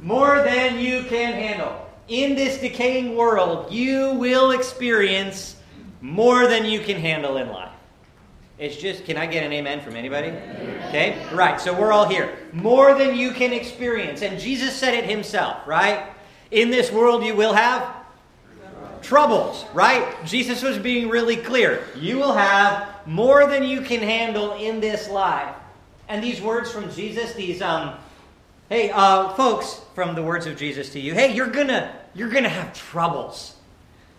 More 0.00 0.42
than 0.42 0.78
you 0.78 1.02
can 1.04 1.32
handle. 1.32 1.83
In 2.08 2.34
this 2.34 2.58
decaying 2.58 3.16
world, 3.16 3.72
you 3.72 4.12
will 4.14 4.50
experience 4.50 5.56
more 6.00 6.46
than 6.46 6.66
you 6.66 6.80
can 6.80 6.96
handle 6.96 7.38
in 7.38 7.48
life. 7.48 7.70
It's 8.58 8.76
just, 8.76 9.04
can 9.04 9.16
I 9.16 9.26
get 9.26 9.42
an 9.42 9.52
amen 9.52 9.80
from 9.80 9.96
anybody? 9.96 10.28
Okay? 10.88 11.26
Right, 11.32 11.60
so 11.60 11.72
we're 11.72 11.92
all 11.92 12.06
here. 12.06 12.38
More 12.52 12.96
than 12.96 13.16
you 13.16 13.32
can 13.32 13.52
experience. 13.52 14.22
And 14.22 14.38
Jesus 14.38 14.76
said 14.76 14.94
it 14.94 15.04
himself, 15.04 15.66
right? 15.66 16.12
In 16.50 16.70
this 16.70 16.92
world 16.92 17.24
you 17.24 17.34
will 17.34 17.54
have 17.54 18.04
troubles, 19.02 19.64
right? 19.74 20.24
Jesus 20.24 20.62
was 20.62 20.78
being 20.78 21.08
really 21.08 21.36
clear. 21.36 21.84
You 21.96 22.18
will 22.18 22.32
have 22.32 23.06
more 23.06 23.46
than 23.46 23.64
you 23.64 23.80
can 23.80 24.00
handle 24.00 24.52
in 24.54 24.80
this 24.80 25.08
life. 25.08 25.54
And 26.08 26.22
these 26.22 26.40
words 26.40 26.70
from 26.70 26.90
Jesus, 26.92 27.32
these 27.34 27.60
um 27.60 27.96
hey, 28.68 28.90
uh 28.90 29.28
folks, 29.30 29.80
from 29.94 30.14
the 30.14 30.22
words 30.22 30.46
of 30.46 30.56
Jesus 30.56 30.90
to 30.90 31.00
you, 31.00 31.14
hey, 31.14 31.34
you're 31.34 31.50
to 31.68 31.94
you're 32.14 32.30
to 32.44 32.48
have 32.48 32.72
troubles. 32.72 33.56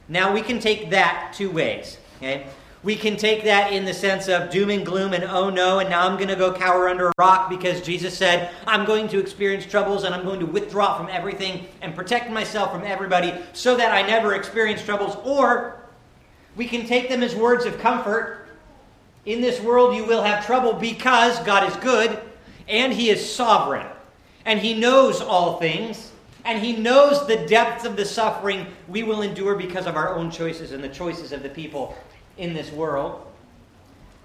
Now 0.07 0.33
we 0.33 0.41
can 0.41 0.59
take 0.59 0.91
that 0.91 1.33
two 1.35 1.49
ways, 1.49 1.97
okay? 2.17 2.47
We 2.83 2.95
can 2.95 3.17
take 3.17 3.45
that 3.45 3.73
in 3.73 3.83
the 3.83 3.93
sense 3.95 4.27
of 4.27 4.51
doom 4.51 4.69
and 4.69 4.85
gloom 4.85 5.13
and 5.13 5.23
oh 5.23 5.49
no, 5.49 5.79
and 5.79 5.89
now 5.89 6.07
I'm 6.07 6.17
to 6.29 6.35
go 6.35 6.53
cower 6.53 6.87
under 6.87 7.07
a 7.07 7.11
rock 7.17 7.49
because 7.49 7.81
Jesus 7.81 8.15
said, 8.15 8.51
I'm 8.67 8.85
going 8.85 9.07
to 9.07 9.19
experience 9.19 9.65
troubles 9.65 10.03
and 10.03 10.13
I'm 10.13 10.23
going 10.23 10.39
to 10.39 10.45
withdraw 10.45 10.95
from 10.95 11.09
everything 11.09 11.67
and 11.81 11.95
protect 11.95 12.29
myself 12.29 12.71
from 12.71 12.83
everybody 12.83 13.33
so 13.53 13.75
that 13.75 13.91
I 13.91 14.03
never 14.05 14.35
experience 14.35 14.83
troubles. 14.83 15.17
Or 15.23 15.81
we 16.55 16.67
can 16.67 16.85
take 16.85 17.09
them 17.09 17.23
as 17.23 17.33
words 17.33 17.65
of 17.65 17.79
comfort. 17.79 18.49
In 19.25 19.41
this 19.41 19.59
world, 19.59 19.95
you 19.95 20.05
will 20.05 20.21
have 20.21 20.45
trouble 20.45 20.73
because 20.73 21.39
God 21.39 21.67
is 21.67 21.75
good 21.77 22.21
and 22.67 22.93
He 22.93 23.09
is 23.09 23.33
sovereign 23.33 23.87
and 24.45 24.59
He 24.59 24.73
knows 24.73 25.21
all 25.21 25.59
things. 25.59 26.11
And 26.45 26.61
he 26.61 26.75
knows 26.75 27.25
the 27.25 27.47
depths 27.47 27.85
of 27.85 27.95
the 27.95 28.05
suffering 28.05 28.67
we 28.87 29.01
will 29.01 29.23
endure 29.23 29.55
because 29.55 29.87
of 29.87 29.95
our 29.95 30.13
own 30.13 30.29
choices 30.29 30.71
and 30.73 30.83
the 30.83 30.89
choices 30.89 31.31
of 31.31 31.41
the 31.41 31.49
people 31.49 31.97
in 32.37 32.53
this 32.53 32.71
world. 32.71 33.25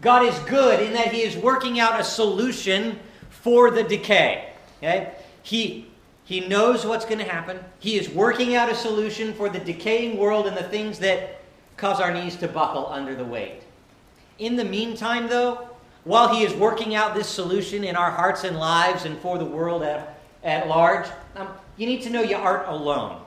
God 0.02 0.26
is 0.26 0.38
good 0.40 0.80
in 0.80 0.92
that 0.92 1.12
He 1.12 1.22
is 1.22 1.34
working 1.36 1.80
out 1.80 1.98
a 1.98 2.04
solution 2.04 2.98
for 3.30 3.70
the 3.70 3.82
decay. 3.82 4.52
Okay? 4.78 5.12
He, 5.42 5.86
he 6.24 6.40
knows 6.40 6.84
what's 6.84 7.06
going 7.06 7.18
to 7.18 7.24
happen. 7.24 7.58
He 7.78 7.98
is 7.98 8.10
working 8.10 8.54
out 8.54 8.70
a 8.70 8.74
solution 8.74 9.32
for 9.32 9.48
the 9.48 9.58
decaying 9.58 10.18
world 10.18 10.46
and 10.46 10.56
the 10.56 10.64
things 10.64 10.98
that 10.98 11.40
cause 11.78 12.00
our 12.00 12.12
knees 12.12 12.36
to 12.36 12.48
buckle 12.48 12.86
under 12.86 13.14
the 13.14 13.24
weight. 13.24 13.62
In 14.38 14.56
the 14.56 14.64
meantime, 14.64 15.28
though, 15.28 15.69
while 16.04 16.34
He 16.34 16.44
is 16.44 16.54
working 16.54 16.94
out 16.94 17.14
this 17.14 17.28
solution 17.28 17.84
in 17.84 17.96
our 17.96 18.10
hearts 18.10 18.44
and 18.44 18.58
lives 18.58 19.04
and 19.04 19.18
for 19.18 19.38
the 19.38 19.44
world 19.44 19.82
at, 19.82 20.20
at 20.42 20.68
large, 20.68 21.06
um, 21.36 21.48
you 21.76 21.86
need 21.86 22.02
to 22.02 22.10
know 22.10 22.22
you 22.22 22.36
aren't 22.36 22.68
alone. 22.68 23.20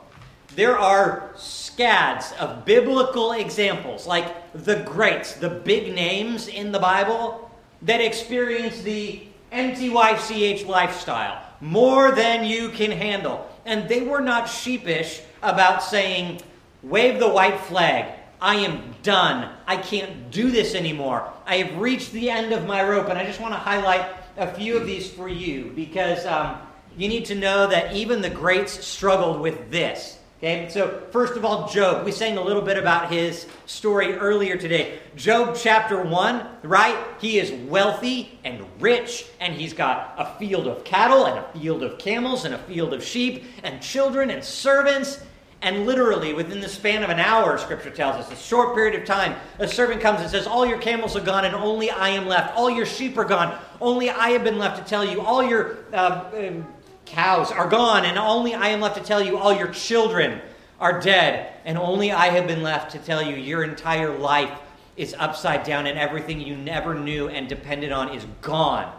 There 0.55 0.77
are 0.77 1.31
scads 1.35 2.31
of 2.39 2.63
biblical 2.63 3.31
examples, 3.31 4.05
like 4.05 4.53
the 4.53 4.81
greats, 4.81 5.33
the 5.33 5.49
big 5.49 5.95
names 5.95 6.47
in 6.47 6.71
the 6.71 6.79
Bible, 6.79 7.49
that 7.81 8.01
experience 8.01 8.81
the 8.81 9.23
MTYCH 9.51 10.67
lifestyle 10.67 11.43
more 11.63 12.11
than 12.11 12.45
you 12.45 12.69
can 12.69 12.91
handle. 12.91 13.49
And 13.65 13.87
they 13.87 14.01
were 14.01 14.21
not 14.21 14.49
sheepish 14.49 15.21
about 15.41 15.81
saying, 15.81 16.41
Wave 16.83 17.19
the 17.19 17.29
white 17.29 17.59
flag. 17.61 18.13
I 18.43 18.55
am 18.55 18.93
done. 19.03 19.49
I 19.65 19.77
can't 19.77 20.29
do 20.29 20.51
this 20.51 20.75
anymore. 20.75 21.31
I 21.45 21.59
have 21.59 21.79
reached 21.79 22.11
the 22.11 22.29
end 22.29 22.51
of 22.51 22.67
my 22.67 22.83
rope. 22.83 23.07
And 23.07 23.17
I 23.17 23.25
just 23.25 23.39
want 23.39 23.53
to 23.53 23.57
highlight 23.57 24.05
a 24.35 24.53
few 24.53 24.75
of 24.75 24.85
these 24.85 25.09
for 25.09 25.29
you 25.29 25.71
because 25.73 26.25
um, 26.25 26.57
you 26.97 27.07
need 27.07 27.23
to 27.27 27.35
know 27.35 27.67
that 27.67 27.95
even 27.95 28.21
the 28.21 28.29
greats 28.29 28.85
struggled 28.85 29.39
with 29.39 29.71
this. 29.71 30.19
Okay, 30.39 30.67
so 30.69 31.03
first 31.11 31.37
of 31.37 31.45
all, 31.45 31.69
Job. 31.69 32.03
We 32.03 32.11
sang 32.11 32.37
a 32.37 32.41
little 32.41 32.61
bit 32.61 32.77
about 32.77 33.09
his 33.09 33.47
story 33.65 34.13
earlier 34.15 34.57
today. 34.57 34.99
Job 35.15 35.55
chapter 35.57 36.03
1, 36.03 36.45
right? 36.63 36.97
He 37.21 37.39
is 37.39 37.49
wealthy 37.69 38.37
and 38.43 38.65
rich, 38.81 39.25
and 39.39 39.53
he's 39.53 39.71
got 39.71 40.15
a 40.17 40.37
field 40.37 40.67
of 40.67 40.83
cattle, 40.83 41.27
and 41.27 41.39
a 41.39 41.57
field 41.57 41.81
of 41.81 41.97
camels, 41.97 42.43
and 42.43 42.53
a 42.53 42.57
field 42.57 42.93
of 42.93 43.01
sheep, 43.01 43.45
and 43.63 43.81
children 43.81 44.29
and 44.31 44.43
servants. 44.43 45.23
And 45.63 45.85
literally, 45.85 46.33
within 46.33 46.59
the 46.59 46.67
span 46.67 47.03
of 47.03 47.09
an 47.09 47.21
hour, 47.21 47.57
Scripture 47.57 47.89
tells 47.89 48.17
us, 48.17 48.29
a 48.29 48.35
short 48.35 48.75
period 48.75 48.99
of 48.99 49.07
time, 49.07 49.33
a 49.59 49.67
servant 49.67 50.01
comes 50.01 50.19
and 50.19 50.29
says, 50.29 50.45
All 50.45 50.65
your 50.65 50.77
camels 50.77 51.15
are 51.15 51.21
gone, 51.21 51.45
and 51.45 51.55
only 51.55 51.89
I 51.89 52.09
am 52.09 52.27
left. 52.27 52.57
All 52.57 52.69
your 52.69 52.85
sheep 52.85 53.17
are 53.17 53.23
gone, 53.23 53.57
only 53.79 54.09
I 54.09 54.31
have 54.31 54.43
been 54.43 54.57
left 54.57 54.83
to 54.83 54.89
tell 54.89 55.05
you. 55.05 55.21
All 55.21 55.41
your 55.41 55.77
uh, 55.93 56.25
um, 56.37 56.67
cows 57.05 57.49
are 57.49 57.69
gone, 57.69 58.03
and 58.03 58.17
only 58.17 58.53
I 58.53 58.67
am 58.67 58.81
left 58.81 58.97
to 58.97 59.03
tell 59.03 59.23
you. 59.23 59.37
All 59.37 59.53
your 59.53 59.69
children 59.69 60.41
are 60.81 60.99
dead, 60.99 61.53
and 61.63 61.77
only 61.77 62.11
I 62.11 62.27
have 62.27 62.45
been 62.45 62.61
left 62.61 62.91
to 62.91 62.99
tell 62.99 63.23
you. 63.23 63.37
Your 63.37 63.63
entire 63.63 64.17
life 64.17 64.51
is 64.97 65.15
upside 65.17 65.63
down, 65.63 65.87
and 65.87 65.97
everything 65.97 66.41
you 66.41 66.57
never 66.57 66.93
knew 66.93 67.29
and 67.29 67.47
depended 67.47 67.93
on 67.93 68.09
is 68.09 68.27
gone. 68.41 68.93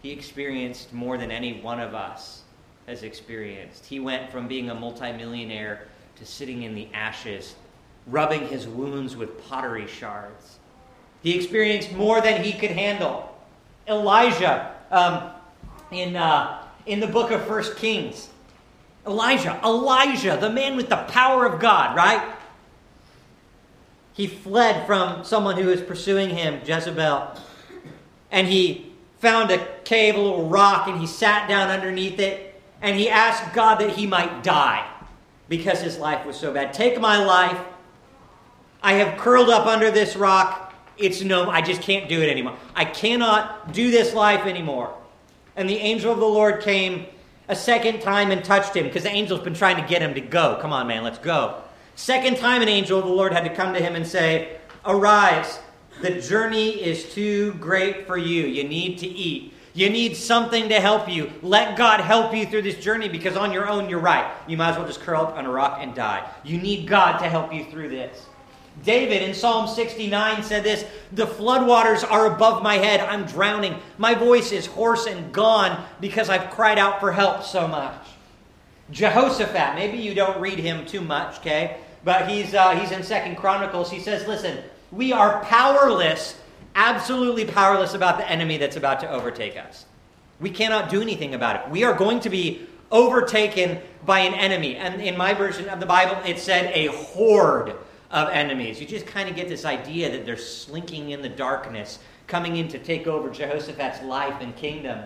He 0.00 0.12
experienced 0.12 0.92
more 0.92 1.18
than 1.18 1.32
any 1.32 1.60
one 1.60 1.80
of 1.80 1.92
us 1.92 2.43
has 2.86 3.02
experienced. 3.02 3.86
He 3.86 4.00
went 4.00 4.30
from 4.30 4.46
being 4.46 4.70
a 4.70 4.74
multimillionaire 4.74 5.86
to 6.16 6.26
sitting 6.26 6.62
in 6.62 6.74
the 6.74 6.88
ashes, 6.92 7.54
rubbing 8.06 8.48
his 8.48 8.66
wounds 8.66 9.16
with 9.16 9.42
pottery 9.48 9.86
shards. 9.86 10.58
He 11.22 11.34
experienced 11.34 11.92
more 11.92 12.20
than 12.20 12.42
he 12.42 12.52
could 12.52 12.70
handle. 12.70 13.34
Elijah, 13.88 14.74
um, 14.90 15.30
in, 15.90 16.16
uh, 16.16 16.62
in 16.86 17.00
the 17.00 17.06
book 17.06 17.30
of 17.30 17.44
First 17.46 17.76
Kings, 17.76 18.28
Elijah, 19.06 19.60
Elijah, 19.64 20.36
the 20.40 20.50
man 20.50 20.76
with 20.76 20.88
the 20.88 20.96
power 20.96 21.46
of 21.46 21.60
God, 21.60 21.96
right? 21.96 22.34
He 24.12 24.26
fled 24.26 24.86
from 24.86 25.24
someone 25.24 25.56
who 25.56 25.66
was 25.66 25.80
pursuing 25.80 26.30
him, 26.30 26.60
Jezebel, 26.64 27.34
and 28.30 28.46
he 28.46 28.92
found 29.18 29.50
a 29.50 29.66
cave, 29.84 30.14
a 30.14 30.20
little 30.20 30.48
rock, 30.48 30.86
and 30.88 31.00
he 31.00 31.06
sat 31.06 31.48
down 31.48 31.70
underneath 31.70 32.18
it 32.18 32.53
and 32.84 32.98
he 32.98 33.08
asked 33.08 33.54
God 33.54 33.76
that 33.76 33.88
he 33.88 34.06
might 34.06 34.42
die 34.42 34.86
because 35.48 35.80
his 35.80 35.96
life 35.96 36.26
was 36.26 36.36
so 36.36 36.52
bad. 36.52 36.74
Take 36.74 37.00
my 37.00 37.16
life. 37.24 37.58
I 38.82 38.92
have 38.94 39.18
curled 39.18 39.48
up 39.48 39.66
under 39.66 39.90
this 39.90 40.16
rock. 40.16 40.74
It's 40.98 41.22
no, 41.22 41.48
I 41.48 41.62
just 41.62 41.80
can't 41.80 42.10
do 42.10 42.20
it 42.20 42.28
anymore. 42.28 42.58
I 42.76 42.84
cannot 42.84 43.72
do 43.72 43.90
this 43.90 44.12
life 44.12 44.44
anymore. 44.44 44.94
And 45.56 45.66
the 45.66 45.78
angel 45.78 46.12
of 46.12 46.18
the 46.18 46.26
Lord 46.26 46.62
came 46.62 47.06
a 47.48 47.56
second 47.56 48.02
time 48.02 48.30
and 48.30 48.44
touched 48.44 48.76
him 48.76 48.84
because 48.84 49.04
the 49.04 49.10
angel's 49.10 49.40
been 49.40 49.54
trying 49.54 49.82
to 49.82 49.88
get 49.88 50.02
him 50.02 50.12
to 50.12 50.20
go. 50.20 50.58
Come 50.60 50.74
on, 50.74 50.86
man, 50.86 51.02
let's 51.02 51.18
go. 51.18 51.62
Second 51.94 52.36
time, 52.36 52.60
an 52.60 52.68
angel 52.68 52.98
of 52.98 53.06
the 53.06 53.10
Lord 53.10 53.32
had 53.32 53.44
to 53.44 53.54
come 53.54 53.72
to 53.72 53.80
him 53.80 53.96
and 53.96 54.06
say, 54.06 54.58
Arise, 54.84 55.58
the 56.02 56.20
journey 56.20 56.84
is 56.84 57.14
too 57.14 57.54
great 57.54 58.06
for 58.06 58.18
you. 58.18 58.42
You 58.42 58.64
need 58.64 58.98
to 58.98 59.06
eat. 59.06 59.53
You 59.76 59.90
need 59.90 60.16
something 60.16 60.68
to 60.68 60.80
help 60.80 61.08
you. 61.08 61.32
Let 61.42 61.76
God 61.76 61.98
help 61.98 62.32
you 62.32 62.46
through 62.46 62.62
this 62.62 62.76
journey 62.76 63.08
because 63.08 63.36
on 63.36 63.52
your 63.52 63.68
own, 63.68 63.90
you're 63.90 63.98
right. 63.98 64.32
You 64.46 64.56
might 64.56 64.70
as 64.70 64.76
well 64.76 64.86
just 64.86 65.00
curl 65.00 65.22
up 65.22 65.36
on 65.36 65.46
a 65.46 65.50
rock 65.50 65.78
and 65.80 65.92
die. 65.94 66.24
You 66.44 66.58
need 66.58 66.86
God 66.86 67.18
to 67.18 67.28
help 67.28 67.52
you 67.52 67.64
through 67.64 67.88
this. 67.88 68.24
David 68.84 69.22
in 69.22 69.34
Psalm 69.34 69.68
69 69.68 70.42
said 70.44 70.62
this 70.62 70.84
The 71.12 71.26
floodwaters 71.26 72.08
are 72.08 72.32
above 72.32 72.62
my 72.62 72.76
head. 72.76 73.00
I'm 73.00 73.24
drowning. 73.24 73.76
My 73.98 74.14
voice 74.14 74.52
is 74.52 74.66
hoarse 74.66 75.06
and 75.06 75.32
gone 75.32 75.84
because 76.00 76.28
I've 76.28 76.50
cried 76.50 76.78
out 76.78 77.00
for 77.00 77.10
help 77.10 77.42
so 77.42 77.66
much. 77.66 77.94
Jehoshaphat, 78.92 79.74
maybe 79.74 79.98
you 79.98 80.14
don't 80.14 80.40
read 80.40 80.58
him 80.58 80.86
too 80.86 81.00
much, 81.00 81.38
okay? 81.38 81.78
But 82.04 82.28
he's, 82.28 82.54
uh, 82.54 82.78
he's 82.78 82.92
in 82.92 83.02
Second 83.02 83.36
Chronicles. 83.36 83.90
He 83.90 83.98
says, 83.98 84.26
Listen, 84.28 84.62
we 84.92 85.12
are 85.12 85.42
powerless 85.44 86.38
absolutely 86.74 87.44
powerless 87.44 87.94
about 87.94 88.18
the 88.18 88.28
enemy 88.28 88.56
that's 88.56 88.76
about 88.76 89.00
to 89.00 89.10
overtake 89.10 89.56
us. 89.56 89.84
We 90.40 90.50
cannot 90.50 90.90
do 90.90 91.00
anything 91.00 91.34
about 91.34 91.56
it. 91.56 91.70
We 91.70 91.84
are 91.84 91.94
going 91.94 92.20
to 92.20 92.30
be 92.30 92.66
overtaken 92.90 93.80
by 94.04 94.20
an 94.20 94.34
enemy. 94.34 94.76
And 94.76 95.00
in 95.00 95.16
my 95.16 95.34
version 95.34 95.68
of 95.68 95.80
the 95.80 95.86
Bible, 95.86 96.16
it 96.26 96.38
said 96.38 96.72
a 96.74 96.86
horde 96.86 97.74
of 98.10 98.28
enemies. 98.28 98.80
You 98.80 98.86
just 98.86 99.06
kind 99.06 99.28
of 99.28 99.36
get 99.36 99.48
this 99.48 99.64
idea 99.64 100.10
that 100.10 100.26
they're 100.26 100.36
slinking 100.36 101.10
in 101.10 101.22
the 101.22 101.28
darkness, 101.28 101.98
coming 102.26 102.56
in 102.56 102.68
to 102.68 102.78
take 102.78 103.06
over 103.06 103.30
Jehoshaphat's 103.30 104.02
life 104.02 104.36
and 104.40 104.54
kingdom. 104.56 105.04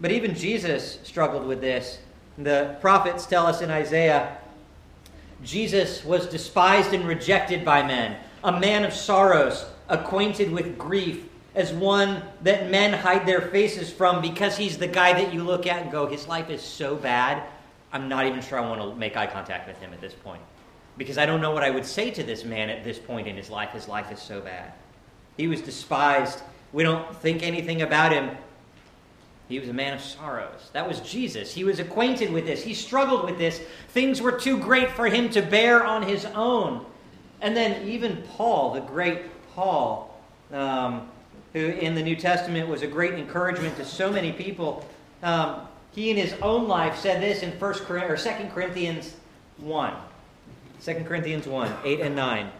But 0.00 0.12
even 0.12 0.34
Jesus 0.34 0.98
struggled 1.02 1.46
with 1.46 1.60
this. 1.60 1.98
The 2.36 2.76
prophets 2.80 3.26
tell 3.26 3.46
us 3.46 3.62
in 3.62 3.70
Isaiah 3.70 4.38
Jesus 5.42 6.04
was 6.04 6.26
despised 6.26 6.92
and 6.92 7.06
rejected 7.06 7.64
by 7.64 7.86
men, 7.86 8.16
a 8.42 8.58
man 8.58 8.84
of 8.84 8.92
sorrows 8.92 9.66
acquainted 9.88 10.50
with 10.50 10.78
grief 10.78 11.24
as 11.54 11.72
one 11.72 12.22
that 12.42 12.70
men 12.70 12.92
hide 12.92 13.26
their 13.26 13.40
faces 13.40 13.92
from 13.92 14.20
because 14.20 14.56
he's 14.56 14.78
the 14.78 14.86
guy 14.86 15.12
that 15.12 15.32
you 15.32 15.42
look 15.42 15.66
at 15.66 15.82
and 15.82 15.90
go, 15.90 16.06
his 16.06 16.28
life 16.28 16.50
is 16.50 16.62
so 16.62 16.94
bad, 16.94 17.42
I'm 17.92 18.08
not 18.08 18.26
even 18.26 18.40
sure 18.40 18.58
I 18.58 18.68
want 18.68 18.80
to 18.80 18.94
make 18.94 19.16
eye 19.16 19.26
contact 19.26 19.66
with 19.66 19.78
him 19.78 19.92
at 19.92 20.00
this 20.00 20.12
point. 20.12 20.42
Because 20.96 21.16
I 21.16 21.26
don't 21.26 21.40
know 21.40 21.52
what 21.52 21.62
I 21.62 21.70
would 21.70 21.86
say 21.86 22.10
to 22.10 22.22
this 22.22 22.44
man 22.44 22.70
at 22.70 22.84
this 22.84 22.98
point 22.98 23.26
in 23.26 23.36
his 23.36 23.50
life. 23.50 23.70
His 23.70 23.88
life 23.88 24.12
is 24.12 24.20
so 24.20 24.40
bad. 24.40 24.72
He 25.36 25.48
was 25.48 25.60
despised. 25.60 26.42
We 26.72 26.82
don't 26.82 27.14
think 27.16 27.42
anything 27.42 27.82
about 27.82 28.12
him. 28.12 28.36
He 29.48 29.58
was 29.58 29.68
a 29.68 29.72
man 29.72 29.94
of 29.94 30.00
sorrows. 30.02 30.70
That 30.74 30.86
was 30.86 31.00
Jesus. 31.00 31.54
He 31.54 31.64
was 31.64 31.78
acquainted 31.78 32.30
with 32.30 32.44
this. 32.44 32.62
He 32.62 32.74
struggled 32.74 33.24
with 33.24 33.38
this. 33.38 33.60
Things 33.88 34.20
were 34.20 34.32
too 34.32 34.58
great 34.58 34.90
for 34.90 35.06
him 35.06 35.30
to 35.30 35.40
bear 35.40 35.84
on 35.84 36.02
his 36.02 36.26
own. 36.26 36.84
And 37.40 37.56
then 37.56 37.88
even 37.88 38.22
Paul, 38.36 38.74
the 38.74 38.80
great 38.80 39.22
Paul, 39.58 40.16
um, 40.52 41.08
who 41.52 41.66
in 41.66 41.96
the 41.96 42.02
New 42.02 42.14
Testament 42.14 42.68
was 42.68 42.82
a 42.82 42.86
great 42.86 43.14
encouragement 43.14 43.76
to 43.78 43.84
so 43.84 44.08
many 44.08 44.30
people. 44.30 44.86
Um, 45.24 45.62
he 45.90 46.10
in 46.10 46.16
his 46.16 46.32
own 46.40 46.68
life 46.68 46.96
said 46.96 47.20
this 47.20 47.42
in 47.42 47.50
First 47.58 47.90
or 47.90 48.16
2 48.16 48.30
Corinthians 48.54 49.16
1. 49.56 49.94
2 50.84 50.94
Corinthians 51.04 51.48
1, 51.48 51.74
8 51.84 52.00
and 52.02 52.14
9. 52.14 52.50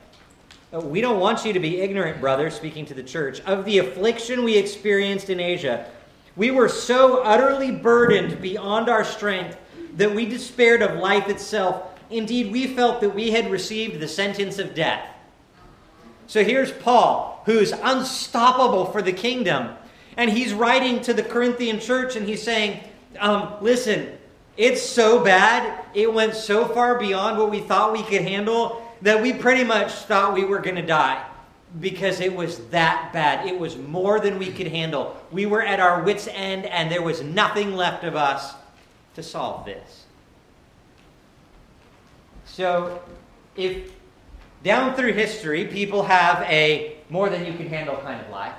Uh, 0.74 0.80
we 0.80 1.00
don't 1.00 1.20
want 1.20 1.44
you 1.44 1.52
to 1.52 1.60
be 1.60 1.80
ignorant, 1.80 2.20
brothers, 2.20 2.56
speaking 2.56 2.84
to 2.86 2.94
the 2.94 3.04
church, 3.04 3.42
of 3.42 3.64
the 3.64 3.78
affliction 3.78 4.42
we 4.42 4.56
experienced 4.56 5.30
in 5.30 5.38
Asia. 5.38 5.88
We 6.34 6.50
were 6.50 6.68
so 6.68 7.22
utterly 7.22 7.70
burdened 7.70 8.42
beyond 8.42 8.88
our 8.88 9.04
strength 9.04 9.56
that 9.94 10.12
we 10.12 10.26
despaired 10.26 10.82
of 10.82 10.98
life 10.98 11.28
itself. 11.28 11.96
Indeed, 12.10 12.50
we 12.50 12.66
felt 12.74 13.00
that 13.02 13.14
we 13.14 13.30
had 13.30 13.52
received 13.52 14.00
the 14.00 14.08
sentence 14.08 14.58
of 14.58 14.74
death. 14.74 15.08
So 16.28 16.44
here's 16.44 16.70
Paul, 16.70 17.42
who's 17.46 17.72
unstoppable 17.72 18.84
for 18.92 19.00
the 19.00 19.12
kingdom. 19.12 19.74
And 20.16 20.30
he's 20.30 20.52
writing 20.52 21.00
to 21.02 21.14
the 21.14 21.22
Corinthian 21.22 21.80
church 21.80 22.16
and 22.16 22.28
he's 22.28 22.42
saying, 22.42 22.80
um, 23.18 23.54
listen, 23.62 24.12
it's 24.58 24.82
so 24.82 25.24
bad, 25.24 25.84
it 25.94 26.12
went 26.12 26.34
so 26.34 26.66
far 26.66 26.98
beyond 26.98 27.38
what 27.38 27.50
we 27.50 27.60
thought 27.60 27.92
we 27.92 28.02
could 28.02 28.22
handle 28.22 28.84
that 29.00 29.22
we 29.22 29.32
pretty 29.32 29.64
much 29.64 29.92
thought 29.92 30.34
we 30.34 30.44
were 30.44 30.58
going 30.58 30.76
to 30.76 30.84
die 30.84 31.24
because 31.80 32.20
it 32.20 32.34
was 32.34 32.58
that 32.66 33.10
bad. 33.12 33.46
It 33.46 33.58
was 33.58 33.76
more 33.76 34.20
than 34.20 34.38
we 34.38 34.52
could 34.52 34.68
handle. 34.68 35.16
We 35.30 35.46
were 35.46 35.62
at 35.62 35.80
our 35.80 36.02
wits' 36.02 36.28
end 36.30 36.66
and 36.66 36.90
there 36.90 37.02
was 37.02 37.22
nothing 37.22 37.74
left 37.74 38.04
of 38.04 38.16
us 38.16 38.54
to 39.14 39.22
solve 39.22 39.64
this. 39.64 40.04
So, 42.44 43.00
if 43.56 43.92
down 44.62 44.94
through 44.94 45.12
history, 45.12 45.66
people 45.66 46.02
have 46.02 46.42
a 46.42 46.96
more 47.10 47.28
than 47.28 47.46
you 47.46 47.52
can 47.54 47.68
handle 47.68 47.96
kind 47.98 48.20
of 48.20 48.30
life. 48.30 48.54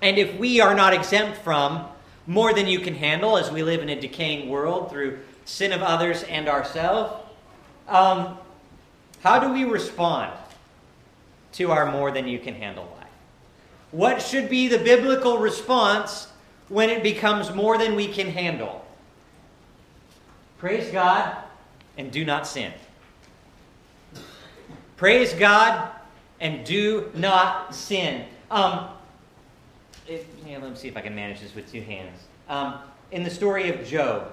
And 0.00 0.18
if 0.18 0.36
we 0.38 0.60
are 0.60 0.74
not 0.74 0.92
exempt 0.92 1.38
from 1.38 1.86
more 2.26 2.52
than 2.54 2.66
you 2.66 2.80
can 2.80 2.94
handle 2.94 3.36
as 3.36 3.50
we 3.50 3.62
live 3.62 3.82
in 3.82 3.88
a 3.88 4.00
decaying 4.00 4.48
world 4.48 4.90
through 4.90 5.18
sin 5.44 5.72
of 5.72 5.82
others 5.82 6.22
and 6.24 6.48
ourselves, 6.48 7.14
um, 7.88 8.38
how 9.22 9.38
do 9.38 9.52
we 9.52 9.64
respond 9.64 10.32
to 11.52 11.70
our 11.70 11.90
more 11.90 12.10
than 12.10 12.26
you 12.26 12.38
can 12.38 12.54
handle 12.54 12.84
life? 12.96 13.08
What 13.90 14.22
should 14.22 14.48
be 14.48 14.68
the 14.68 14.78
biblical 14.78 15.38
response 15.38 16.28
when 16.68 16.90
it 16.90 17.02
becomes 17.02 17.52
more 17.54 17.76
than 17.76 17.94
we 17.94 18.08
can 18.08 18.28
handle? 18.28 18.84
Praise 20.58 20.90
God 20.90 21.36
and 21.98 22.10
do 22.10 22.24
not 22.24 22.46
sin. 22.46 22.72
Praise 24.96 25.32
God 25.34 25.90
and 26.40 26.64
do 26.64 27.10
not 27.14 27.74
sin. 27.74 28.26
Um, 28.50 28.88
yeah, 30.08 30.58
let 30.58 30.70
me 30.70 30.76
see 30.76 30.88
if 30.88 30.96
I 30.96 31.00
can 31.00 31.14
manage 31.14 31.40
this 31.40 31.54
with 31.54 31.70
two 31.70 31.80
hands. 31.82 32.18
Um, 32.48 32.78
in 33.10 33.22
the 33.22 33.30
story 33.30 33.70
of 33.70 33.86
Job, 33.86 34.32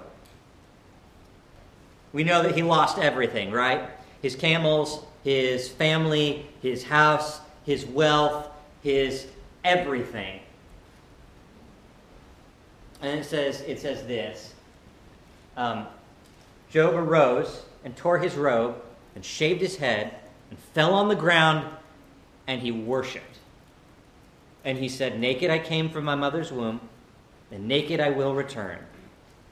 we 2.12 2.24
know 2.24 2.42
that 2.42 2.54
he 2.54 2.62
lost 2.62 2.98
everything, 2.98 3.50
right? 3.50 3.88
His 4.22 4.34
camels, 4.34 5.04
his 5.22 5.68
family, 5.68 6.46
his 6.62 6.82
house, 6.82 7.40
his 7.64 7.86
wealth, 7.86 8.48
his 8.82 9.26
everything. 9.64 10.40
And 13.02 13.18
it 13.18 13.24
says, 13.24 13.60
it 13.62 13.80
says 13.80 14.06
this 14.06 14.54
um, 15.56 15.86
Job 16.70 16.94
arose 16.94 17.62
and 17.84 17.96
tore 17.96 18.18
his 18.18 18.34
robe 18.34 18.76
and 19.14 19.24
shaved 19.24 19.60
his 19.60 19.76
head 19.76 20.19
and 20.50 20.58
fell 20.58 20.92
on 20.94 21.08
the 21.08 21.14
ground 21.14 21.66
and 22.46 22.60
he 22.60 22.72
worshiped. 22.72 23.38
And 24.64 24.76
he 24.76 24.88
said, 24.88 25.18
Naked 25.18 25.50
I 25.50 25.58
came 25.58 25.88
from 25.88 26.04
my 26.04 26.14
mother's 26.14 26.52
womb, 26.52 26.80
and 27.50 27.66
naked 27.66 28.00
I 28.00 28.10
will 28.10 28.34
return. 28.34 28.78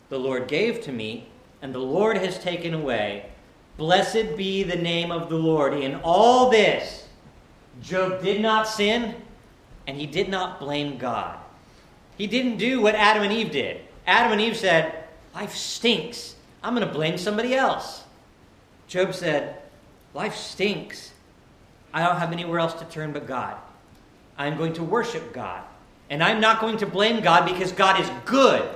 The 0.08 0.18
Lord 0.18 0.48
gave 0.48 0.82
to 0.82 0.92
me, 0.92 1.28
and 1.62 1.74
the 1.74 1.78
Lord 1.78 2.16
has 2.18 2.38
taken 2.38 2.74
away. 2.74 3.30
Blessed 3.76 4.36
be 4.36 4.64
the 4.64 4.76
name 4.76 5.10
of 5.12 5.28
the 5.28 5.36
Lord. 5.36 5.74
In 5.74 6.00
all 6.02 6.50
this, 6.50 7.06
Job 7.80 8.22
did 8.22 8.40
not 8.40 8.66
sin, 8.66 9.14
and 9.86 9.96
he 9.96 10.06
did 10.06 10.28
not 10.28 10.58
blame 10.58 10.98
God. 10.98 11.38
He 12.16 12.26
didn't 12.26 12.56
do 12.56 12.80
what 12.80 12.96
Adam 12.96 13.22
and 13.22 13.32
Eve 13.32 13.52
did. 13.52 13.80
Adam 14.06 14.32
and 14.32 14.40
Eve 14.40 14.56
said, 14.56 15.04
Life 15.34 15.54
stinks. 15.54 16.34
I'm 16.62 16.74
going 16.74 16.86
to 16.86 16.92
blame 16.92 17.16
somebody 17.16 17.54
else. 17.54 18.02
Job 18.88 19.14
said, 19.14 19.62
Life 20.18 20.34
stinks. 20.34 21.12
I 21.94 22.04
don't 22.04 22.16
have 22.16 22.32
anywhere 22.32 22.58
else 22.58 22.74
to 22.80 22.84
turn 22.86 23.12
but 23.12 23.28
God. 23.28 23.56
I'm 24.36 24.56
going 24.56 24.72
to 24.72 24.82
worship 24.82 25.32
God. 25.32 25.62
And 26.10 26.24
I'm 26.24 26.40
not 26.40 26.60
going 26.60 26.78
to 26.78 26.86
blame 26.86 27.22
God 27.22 27.46
because 27.46 27.70
God 27.70 28.00
is 28.00 28.10
good. 28.24 28.68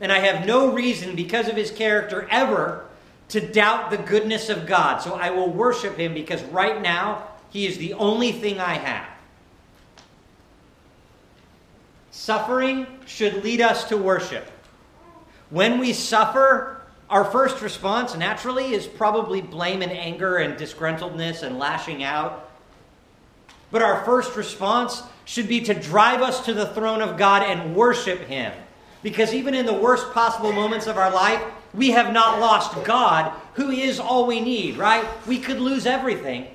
And 0.00 0.10
I 0.10 0.18
have 0.20 0.46
no 0.46 0.72
reason, 0.72 1.14
because 1.14 1.48
of 1.48 1.56
his 1.56 1.70
character, 1.70 2.26
ever 2.30 2.86
to 3.28 3.40
doubt 3.46 3.90
the 3.90 3.98
goodness 3.98 4.48
of 4.48 4.66
God. 4.66 5.02
So 5.02 5.16
I 5.16 5.28
will 5.28 5.52
worship 5.52 5.98
him 5.98 6.14
because 6.14 6.42
right 6.44 6.80
now 6.80 7.28
he 7.50 7.66
is 7.66 7.76
the 7.76 7.92
only 7.92 8.32
thing 8.32 8.58
I 8.58 8.78
have. 8.78 9.08
Suffering 12.12 12.86
should 13.04 13.44
lead 13.44 13.60
us 13.60 13.84
to 13.90 13.98
worship. 13.98 14.50
When 15.50 15.78
we 15.78 15.92
suffer, 15.92 16.75
our 17.08 17.24
first 17.24 17.62
response 17.62 18.16
naturally 18.16 18.74
is 18.74 18.86
probably 18.86 19.40
blame 19.40 19.82
and 19.82 19.92
anger 19.92 20.38
and 20.38 20.58
disgruntledness 20.58 21.42
and 21.42 21.58
lashing 21.58 22.02
out. 22.02 22.50
But 23.70 23.82
our 23.82 24.04
first 24.04 24.36
response 24.36 25.02
should 25.24 25.48
be 25.48 25.60
to 25.62 25.74
drive 25.74 26.22
us 26.22 26.44
to 26.46 26.54
the 26.54 26.66
throne 26.66 27.02
of 27.02 27.16
God 27.16 27.42
and 27.42 27.76
worship 27.76 28.20
Him. 28.20 28.52
Because 29.02 29.34
even 29.34 29.54
in 29.54 29.66
the 29.66 29.72
worst 29.72 30.12
possible 30.12 30.52
moments 30.52 30.86
of 30.86 30.96
our 30.96 31.12
life, 31.12 31.42
we 31.74 31.90
have 31.90 32.12
not 32.12 32.40
lost 32.40 32.82
God, 32.84 33.32
who 33.54 33.70
is 33.70 34.00
all 34.00 34.26
we 34.26 34.40
need, 34.40 34.76
right? 34.76 35.06
We 35.26 35.38
could 35.38 35.60
lose 35.60 35.86
everything, 35.86 36.48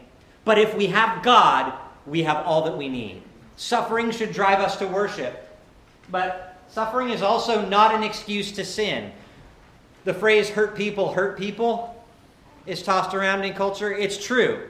but 0.43 0.57
if 0.57 0.75
we 0.75 0.87
have 0.87 1.23
God, 1.23 1.73
we 2.05 2.23
have 2.23 2.45
all 2.45 2.63
that 2.63 2.77
we 2.77 2.89
need. 2.89 3.21
Suffering 3.55 4.11
should 4.11 4.33
drive 4.33 4.59
us 4.59 4.77
to 4.77 4.87
worship. 4.87 5.47
But 6.09 6.57
suffering 6.69 7.11
is 7.11 7.21
also 7.21 7.65
not 7.65 7.93
an 7.93 8.03
excuse 8.03 8.51
to 8.53 8.65
sin. 8.65 9.11
The 10.03 10.13
phrase 10.13 10.49
hurt 10.49 10.75
people, 10.75 11.13
hurt 11.13 11.37
people 11.37 12.03
is 12.65 12.81
tossed 12.81 13.13
around 13.13 13.43
in 13.43 13.53
culture. 13.53 13.91
It's 13.91 14.23
true. 14.23 14.69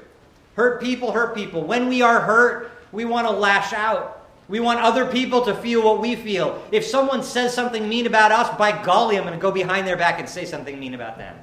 Hurt 0.55 0.81
people, 0.81 1.11
hurt 1.11 1.35
people. 1.35 1.63
When 1.63 1.87
we 1.87 2.01
are 2.01 2.19
hurt, 2.19 2.71
we 2.91 3.05
want 3.05 3.27
to 3.27 3.33
lash 3.33 3.73
out. 3.73 4.17
We 4.47 4.59
want 4.59 4.81
other 4.81 5.05
people 5.05 5.43
to 5.45 5.55
feel 5.55 5.81
what 5.81 6.01
we 6.01 6.15
feel. 6.15 6.61
If 6.71 6.85
someone 6.85 7.23
says 7.23 7.53
something 7.53 7.87
mean 7.87 8.05
about 8.05 8.33
us, 8.33 8.57
by 8.57 8.83
golly, 8.83 9.17
I'm 9.17 9.23
going 9.23 9.33
to 9.33 9.41
go 9.41 9.51
behind 9.51 9.87
their 9.87 9.95
back 9.95 10.19
and 10.19 10.27
say 10.27 10.43
something 10.43 10.77
mean 10.77 10.93
about 10.93 11.17
them. 11.17 11.37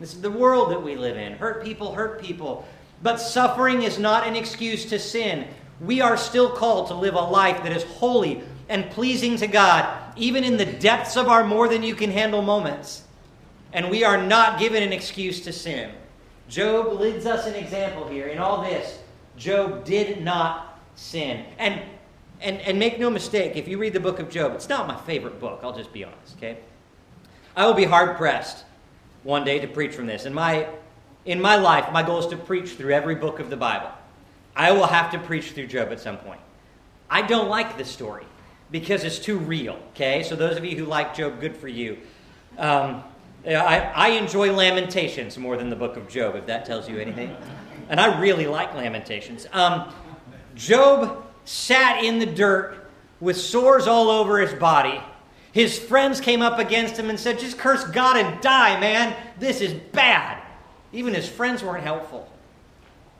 This 0.00 0.14
is 0.14 0.22
the 0.22 0.30
world 0.30 0.70
that 0.70 0.82
we 0.82 0.96
live 0.96 1.16
in. 1.16 1.34
Hurt 1.34 1.62
people, 1.62 1.92
hurt 1.92 2.22
people. 2.22 2.66
But 3.02 3.18
suffering 3.18 3.82
is 3.82 3.98
not 3.98 4.26
an 4.26 4.36
excuse 4.36 4.86
to 4.86 4.98
sin. 4.98 5.46
We 5.80 6.00
are 6.00 6.16
still 6.16 6.50
called 6.50 6.88
to 6.88 6.94
live 6.94 7.14
a 7.14 7.20
life 7.20 7.62
that 7.62 7.72
is 7.72 7.84
holy 7.84 8.42
and 8.68 8.90
pleasing 8.90 9.36
to 9.36 9.46
God, 9.46 10.07
even 10.18 10.44
in 10.44 10.56
the 10.56 10.66
depths 10.66 11.16
of 11.16 11.28
our 11.28 11.44
more 11.44 11.68
than 11.68 11.82
you 11.82 11.94
can 11.94 12.10
handle 12.10 12.42
moments. 12.42 13.02
And 13.72 13.90
we 13.90 14.04
are 14.04 14.20
not 14.20 14.58
given 14.58 14.82
an 14.82 14.92
excuse 14.92 15.40
to 15.42 15.52
sin. 15.52 15.92
Job 16.48 16.98
leads 16.98 17.26
us 17.26 17.46
an 17.46 17.54
example 17.54 18.08
here. 18.08 18.26
In 18.26 18.38
all 18.38 18.62
this, 18.62 18.98
Job 19.36 19.84
did 19.84 20.22
not 20.22 20.80
sin. 20.94 21.44
And 21.58 21.80
and, 22.40 22.60
and 22.60 22.78
make 22.78 22.98
no 22.98 23.10
mistake, 23.10 23.56
if 23.56 23.66
you 23.66 23.78
read 23.78 23.92
the 23.92 24.00
book 24.00 24.18
of 24.18 24.30
Job, 24.30 24.52
it's 24.54 24.68
not 24.68 24.86
my 24.86 24.96
favorite 24.96 25.40
book, 25.40 25.60
I'll 25.62 25.76
just 25.76 25.92
be 25.92 26.04
honest, 26.04 26.36
okay? 26.36 26.58
I 27.56 27.66
will 27.66 27.74
be 27.74 27.84
hard 27.84 28.16
pressed 28.16 28.64
one 29.24 29.44
day 29.44 29.58
to 29.58 29.66
preach 29.66 29.94
from 29.94 30.06
this. 30.06 30.24
In 30.24 30.32
my, 30.32 30.68
in 31.24 31.40
my 31.40 31.56
life, 31.56 31.90
my 31.92 32.02
goal 32.02 32.20
is 32.20 32.26
to 32.26 32.36
preach 32.36 32.70
through 32.70 32.92
every 32.92 33.16
book 33.16 33.40
of 33.40 33.50
the 33.50 33.56
Bible. 33.56 33.90
I 34.54 34.70
will 34.72 34.86
have 34.86 35.10
to 35.12 35.18
preach 35.18 35.50
through 35.52 35.66
Job 35.66 35.90
at 35.90 36.00
some 36.00 36.18
point. 36.18 36.40
I 37.10 37.22
don't 37.22 37.48
like 37.48 37.76
this 37.76 37.90
story 37.90 38.24
because 38.70 39.04
it's 39.04 39.18
too 39.18 39.38
real, 39.38 39.78
okay? 39.90 40.22
So, 40.22 40.36
those 40.36 40.56
of 40.56 40.64
you 40.64 40.76
who 40.76 40.84
like 40.84 41.14
Job, 41.14 41.40
good 41.40 41.56
for 41.56 41.68
you. 41.68 41.98
Um, 42.58 43.02
I, 43.46 43.92
I 43.94 44.08
enjoy 44.10 44.52
Lamentations 44.52 45.38
more 45.38 45.56
than 45.56 45.70
the 45.70 45.76
book 45.76 45.96
of 45.96 46.08
Job, 46.08 46.36
if 46.36 46.46
that 46.46 46.64
tells 46.66 46.88
you 46.88 46.98
anything. 46.98 47.34
And 47.88 47.98
I 48.00 48.20
really 48.20 48.46
like 48.46 48.74
Lamentations. 48.74 49.46
Um, 49.52 49.92
Job 50.54 51.24
sat 51.44 52.04
in 52.04 52.18
the 52.18 52.26
dirt 52.26 52.90
with 53.20 53.36
sores 53.36 53.86
all 53.86 54.10
over 54.10 54.38
his 54.38 54.52
body. 54.54 55.00
His 55.52 55.78
friends 55.78 56.20
came 56.20 56.42
up 56.42 56.58
against 56.58 56.98
him 56.98 57.08
and 57.10 57.18
said, 57.18 57.38
Just 57.38 57.58
curse 57.58 57.84
God 57.84 58.16
and 58.16 58.40
die, 58.42 58.78
man. 58.80 59.16
This 59.38 59.60
is 59.60 59.72
bad. 59.72 60.42
Even 60.92 61.14
his 61.14 61.28
friends 61.28 61.62
weren't 61.62 61.84
helpful. 61.84 62.30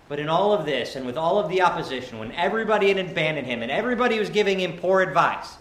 But 0.09 0.19
in 0.19 0.29
all 0.29 0.53
of 0.53 0.65
this, 0.65 0.97
and 0.97 1.05
with 1.05 1.19
all 1.19 1.39
of 1.39 1.51
the 1.51 1.63
opposition, 1.63 2.19
when 2.19 2.33
everybody 2.33 2.89
had 2.89 2.99
abandoned 2.99 3.47
him 3.47 3.63
and 3.63 3.71
everybody 3.71 4.19
was 4.19 4.31
giving 4.31 4.59
him 4.59 4.79
poor 4.79 5.03
advice, 5.03 5.57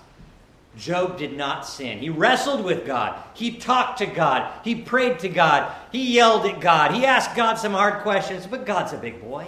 Job 0.77 1.17
did 1.17 1.36
not 1.36 1.65
sin. 1.65 1.99
He 1.99 2.10
wrestled 2.10 2.63
with 2.63 2.86
God. 2.86 3.21
He 3.33 3.57
talked 3.57 3.97
to 3.97 4.05
God. 4.05 4.51
He 4.63 4.75
prayed 4.75 5.19
to 5.19 5.29
God. 5.29 5.73
He 5.91 6.13
yelled 6.13 6.45
at 6.45 6.62
God. 6.62 6.93
He 6.93 7.05
asked 7.05 7.36
God 7.36 7.55
some 7.55 7.73
hard 7.73 8.03
questions, 8.03 8.45
but 8.45 8.65
God's 8.65 8.93
a 8.93 8.97
big 8.97 9.19
boy. 9.19 9.47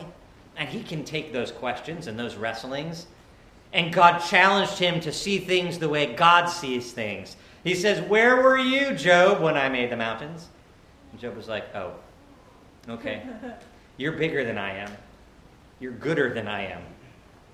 And 0.58 0.68
he 0.68 0.84
can 0.84 1.06
take 1.06 1.32
those 1.32 1.52
questions 1.52 2.08
and 2.08 2.20
those 2.20 2.36
wrestlings. 2.36 3.06
And 3.72 3.94
God 3.94 4.20
challenged 4.20 4.80
him 4.80 5.00
to 5.02 5.14
see 5.14 5.38
things 5.38 5.78
the 5.78 5.88
way 5.88 6.14
God 6.14 6.48
sees 6.48 6.92
things. 6.92 7.36
He 7.64 7.76
says, 7.76 8.02
Where 8.10 8.42
were 8.42 8.58
you, 8.58 8.96
Job, 8.96 9.42
when 9.42 9.56
I 9.56 9.70
made 9.70 9.92
the 9.92 9.98
mountains? 9.98 10.48
And 11.12 11.22
Job 11.22 11.36
was 11.36 11.48
like, 11.48 11.74
Oh, 11.76 11.94
okay. 12.90 13.22
You're 14.00 14.14
bigger 14.14 14.46
than 14.46 14.58
I 14.58 14.78
am. 14.78 14.90
You're 15.82 15.92
gooder 15.92 16.34
than 16.34 16.48
I 16.48 16.68
am. 16.68 16.82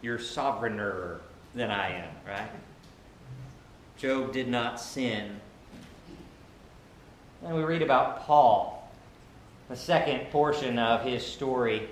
You're 0.03 0.19
sovereigner 0.19 1.19
than 1.55 1.71
I 1.71 1.89
am, 1.89 2.09
right? 2.25 2.51
Job 3.97 4.31
did 4.31 4.47
not 4.47 4.79
sin. 4.79 5.41
And 7.43 7.55
we 7.55 7.63
read 7.63 7.81
about 7.81 8.21
Paul, 8.21 8.91
the 9.69 9.75
second 9.75 10.29
portion 10.29 10.77
of 10.77 11.01
his 11.01 11.25
story. 11.25 11.89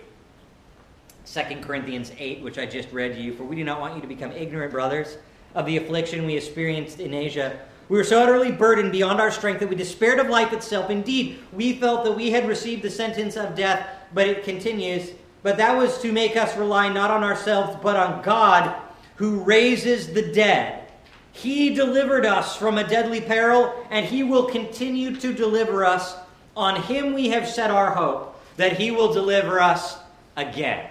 2 1.26 1.42
Corinthians 1.62 2.12
8, 2.16 2.44
which 2.44 2.60
I 2.60 2.68
just 2.68 2.92
read 2.92 3.16
to 3.16 3.22
you. 3.22 3.34
For 3.34 3.46
we 3.46 3.56
do 3.56 3.64
not 3.64 3.82
want 3.82 3.96
you 3.96 4.02
to 4.02 4.08
become 4.08 4.32
ignorant, 4.34 4.72
brothers, 4.72 5.18
of 5.56 5.66
the 5.66 5.78
affliction 5.78 6.28
we 6.28 6.38
experienced 6.38 7.00
in 7.00 7.16
Asia. 7.16 7.60
We 7.90 7.98
were 7.98 8.04
so 8.04 8.22
utterly 8.22 8.52
burdened 8.52 8.92
beyond 8.92 9.20
our 9.20 9.32
strength 9.32 9.62
that 9.62 9.70
we 9.70 9.76
despaired 9.76 10.20
of 10.20 10.30
life 10.30 10.54
itself. 10.54 10.92
Indeed, 10.92 11.40
we 11.52 11.74
felt 11.80 12.04
that 12.04 12.16
we 12.16 12.30
had 12.30 12.48
received 12.48 12.84
the 12.84 12.92
sentence 12.92 13.36
of 13.36 13.56
death, 13.56 13.88
but 14.14 14.28
it 14.28 14.44
continues. 14.44 15.12
But 15.42 15.58
that 15.58 15.78
was 15.78 16.00
to 16.02 16.12
make 16.12 16.38
us 16.38 16.56
rely 16.56 16.90
not 16.90 17.12
on 17.12 17.24
ourselves, 17.24 17.78
but 17.82 17.96
on 17.96 18.24
God, 18.24 18.76
who 19.16 19.44
raises 19.44 20.14
the 20.14 20.32
dead. 20.32 20.88
He 21.32 21.74
delivered 21.74 22.26
us 22.26 22.56
from 22.56 22.78
a 22.78 22.88
deadly 22.88 23.20
peril, 23.20 23.74
and 23.90 24.06
He 24.06 24.24
will 24.24 24.46
continue 24.46 25.16
to 25.18 25.34
deliver 25.34 25.84
us. 25.84 26.16
On 26.56 26.82
Him 26.82 27.14
we 27.14 27.30
have 27.30 27.48
set 27.48 27.72
our 27.72 27.92
hope, 27.92 28.40
that 28.58 28.78
He 28.78 28.92
will 28.92 29.12
deliver 29.12 29.60
us 29.60 29.98
again. 30.38 30.90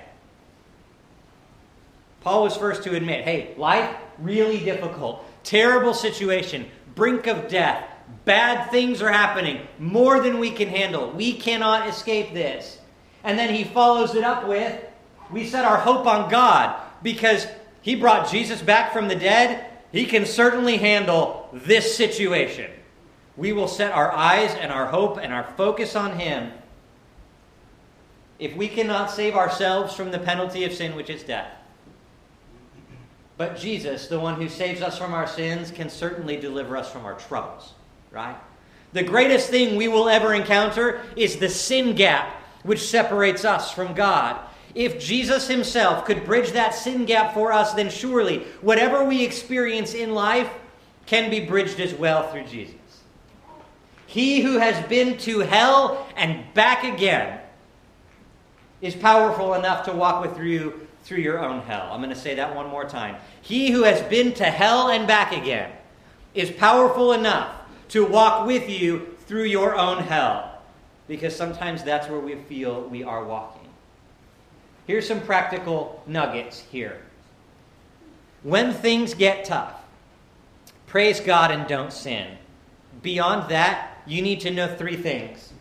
Paul 2.21 2.45
was 2.45 2.57
first 2.57 2.85
to 2.85 2.95
admit 2.95 3.25
hey, 3.25 3.55
life 3.57 3.97
really 4.19 4.59
difficult, 4.59 5.25
terrible 5.45 5.95
situation, 5.95 6.67
brink 6.95 7.27
of 7.27 7.49
death, 7.49 7.85
bad 8.25 8.71
things 8.71 9.03
are 9.03 9.11
happening, 9.11 9.67
more 9.79 10.21
than 10.21 10.39
we 10.39 10.51
can 10.51 10.69
handle. 10.69 11.11
We 11.11 11.35
cannot 11.35 11.89
escape 11.89 12.33
this. 12.33 12.79
And 13.25 13.39
then 13.39 13.55
he 13.55 13.65
follows 13.65 14.15
it 14.15 14.25
up 14.25 14.47
with 14.47 14.81
we 15.33 15.47
set 15.47 15.65
our 15.65 15.79
hope 15.79 16.07
on 16.07 16.31
God 16.31 16.79
because 17.03 17.47
he 17.81 17.97
brought 17.97 18.31
Jesus 18.31 18.61
back 18.61 18.93
from 18.93 19.09
the 19.09 19.17
dead. 19.17 19.67
He 19.91 20.05
can 20.05 20.27
certainly 20.27 20.77
handle 20.77 21.49
this 21.53 21.97
situation. 21.97 22.71
We 23.37 23.53
will 23.53 23.69
set 23.69 23.93
our 23.93 24.13
eyes 24.13 24.55
and 24.55 24.71
our 24.71 24.87
hope 24.87 25.19
and 25.19 25.33
our 25.33 25.45
focus 25.57 25.97
on 25.97 26.19
him. 26.19 26.53
If 28.39 28.55
we 28.55 28.69
cannot 28.69 29.11
save 29.11 29.35
ourselves 29.35 29.95
from 29.95 30.11
the 30.11 30.19
penalty 30.19 30.65
of 30.65 30.73
sin, 30.75 30.95
which 30.95 31.09
is 31.09 31.23
death, 31.23 31.51
but 33.39 33.57
Jesus, 33.57 34.09
the 34.09 34.21
one 34.21 34.35
who 34.41 34.49
saves 34.49 34.83
us 34.83 34.99
from 34.99 35.15
our 35.15 35.27
sins, 35.27 35.71
can 35.71 35.89
certainly 35.89 36.37
deliver 36.37 36.77
us 36.77 36.91
from 36.91 37.07
our 37.07 37.15
troubles, 37.15 37.73
right? 38.11 38.37
The 38.93 39.03
greatest 39.03 39.49
thing 39.49 39.77
we 39.77 39.89
will 39.89 40.09
ever 40.09 40.35
encounter 40.35 41.01
is 41.17 41.37
the 41.37 41.49
sin 41.49 41.95
gap 41.95 42.42
which 42.63 42.87
separates 42.87 43.45
us 43.45 43.71
from 43.73 43.95
God. 43.95 44.39
If 44.75 44.99
Jesus 44.99 45.49
himself 45.49 46.05
could 46.05 46.25
bridge 46.25 46.53
that 46.53 46.75
sin 46.75 47.05
gap 47.05 47.35
for 47.35 47.53
us, 47.53 47.75
then 47.75 47.91
surely 47.91 48.41
whatever 48.61 49.05
we 49.05 49.23
experience 49.23 49.95
in 49.95 50.15
life 50.15 50.51
can 51.07 51.31
be 51.31 51.41
bridged 51.41 51.81
as 51.81 51.93
well 51.95 52.31
through 52.31 52.45
Jesus. 52.45 52.77
He 54.07 54.41
who 54.41 54.59
has 54.59 54.87
been 54.89 55.19
to 55.19 55.41
hell 55.41 56.07
and 56.17 56.53
back 56.55 56.85
again 56.85 57.41
is 58.81 58.95
powerful 58.95 59.55
enough 59.55 59.87
to 59.87 59.93
walk 59.93 60.23
with 60.23 60.39
you 60.45 60.87
through 61.05 61.19
your 61.19 61.39
own 61.39 61.63
hell. 61.63 61.89
I'm 61.91 62.01
going 62.01 62.15
to 62.15 62.21
say 62.21 62.35
that 62.35 62.55
one 62.55 62.69
more 62.69 62.85
time. 62.85 63.17
He 63.41 63.71
who 63.71 63.83
has 63.85 64.03
been 64.03 64.33
to 64.35 64.45
hell 64.45 64.89
and 64.89 65.07
back 65.07 65.33
again 65.33 65.73
is 66.35 66.51
powerful 66.51 67.13
enough 67.13 67.55
to 67.89 68.05
walk 68.05 68.47
with 68.47 68.69
you 68.69 69.17
through 69.27 69.45
your 69.45 69.77
own 69.77 69.99
hell. 69.99 70.52
Because 71.09 71.35
sometimes 71.35 71.83
that's 71.83 72.09
where 72.09 72.21
we 72.21 72.35
feel 72.35 72.83
we 72.83 73.03
are 73.03 73.25
walking. 73.25 73.69
Here's 74.87 75.07
some 75.07 75.21
practical 75.21 76.03
nuggets 76.07 76.61
here. 76.61 77.01
When 78.43 78.73
things 78.73 79.15
get 79.15 79.45
tough, 79.45 79.75
praise 80.87 81.21
God 81.21 81.51
and 81.51 81.67
don't 81.69 81.93
sin. 81.93 82.39
Beyond 83.03 83.51
that, 83.51 84.03
you 84.07 84.23
need 84.23 84.41
to 84.41 84.51
know 84.51 84.75
three 84.75 84.97
things. 84.97 85.53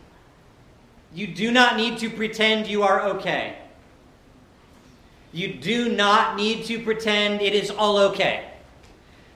You 1.14 1.28
do 1.28 1.52
not 1.52 1.76
need 1.76 2.00
to 2.00 2.10
pretend 2.10 2.68
you 2.68 2.84
are 2.84 3.02
okay. 3.10 3.58
You 5.34 5.54
do 5.54 5.90
not 5.90 6.36
need 6.36 6.66
to 6.66 6.80
pretend 6.80 7.42
it 7.42 7.54
is 7.54 7.70
all 7.70 7.98
okay. 7.98 8.51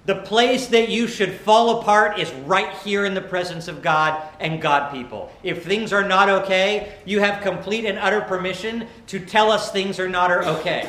The 0.06 0.16
place 0.16 0.68
that 0.68 0.90
you 0.90 1.08
should 1.08 1.34
fall 1.34 1.82
apart 1.82 2.20
is 2.20 2.32
right 2.46 2.72
here 2.78 3.06
in 3.06 3.16
the 3.16 3.22
presence 3.22 3.68
of 3.68 3.82
God 3.82 4.22
and 4.40 4.62
God 4.62 4.92
people. 4.92 5.32
If 5.42 5.66
things 5.66 5.92
are 5.92 6.08
not 6.08 6.30
okay, 6.30 6.94
you 7.06 7.22
have 7.22 7.42
complete 7.42 7.86
and 7.86 7.98
utter 7.98 8.22
permission 8.22 8.88
to 9.08 9.20
tell 9.20 9.52
us 9.52 9.72
things 9.72 10.00
are 10.00 10.10
not 10.10 10.30
okay. 10.32 10.88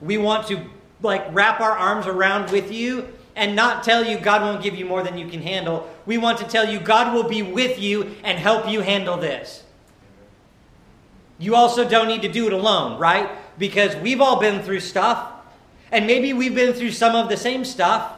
We 0.00 0.16
want 0.16 0.46
to 0.48 0.64
like 1.02 1.26
wrap 1.32 1.60
our 1.60 1.76
arms 1.76 2.06
around 2.06 2.52
with 2.52 2.70
you 2.70 3.08
and 3.34 3.56
not 3.56 3.82
tell 3.82 4.04
you 4.04 4.18
God 4.18 4.42
won't 4.42 4.62
give 4.62 4.76
you 4.76 4.84
more 4.84 5.02
than 5.02 5.18
you 5.18 5.28
can 5.28 5.42
handle. 5.42 5.92
We 6.06 6.18
want 6.18 6.38
to 6.38 6.44
tell 6.44 6.68
you 6.68 6.78
God 6.78 7.14
will 7.14 7.28
be 7.28 7.42
with 7.42 7.80
you 7.80 8.14
and 8.22 8.38
help 8.38 8.68
you 8.68 8.80
handle 8.80 9.16
this. 9.16 9.64
You 11.38 11.56
also 11.56 11.88
don't 11.88 12.06
need 12.06 12.22
to 12.22 12.28
do 12.28 12.46
it 12.46 12.52
alone, 12.52 13.00
right? 13.00 13.28
Because 13.58 13.96
we've 13.96 14.20
all 14.20 14.38
been 14.38 14.62
through 14.62 14.80
stuff, 14.80 15.32
and 15.90 16.06
maybe 16.06 16.32
we've 16.32 16.54
been 16.54 16.72
through 16.72 16.92
some 16.92 17.16
of 17.16 17.28
the 17.28 17.36
same 17.36 17.64
stuff. 17.64 18.12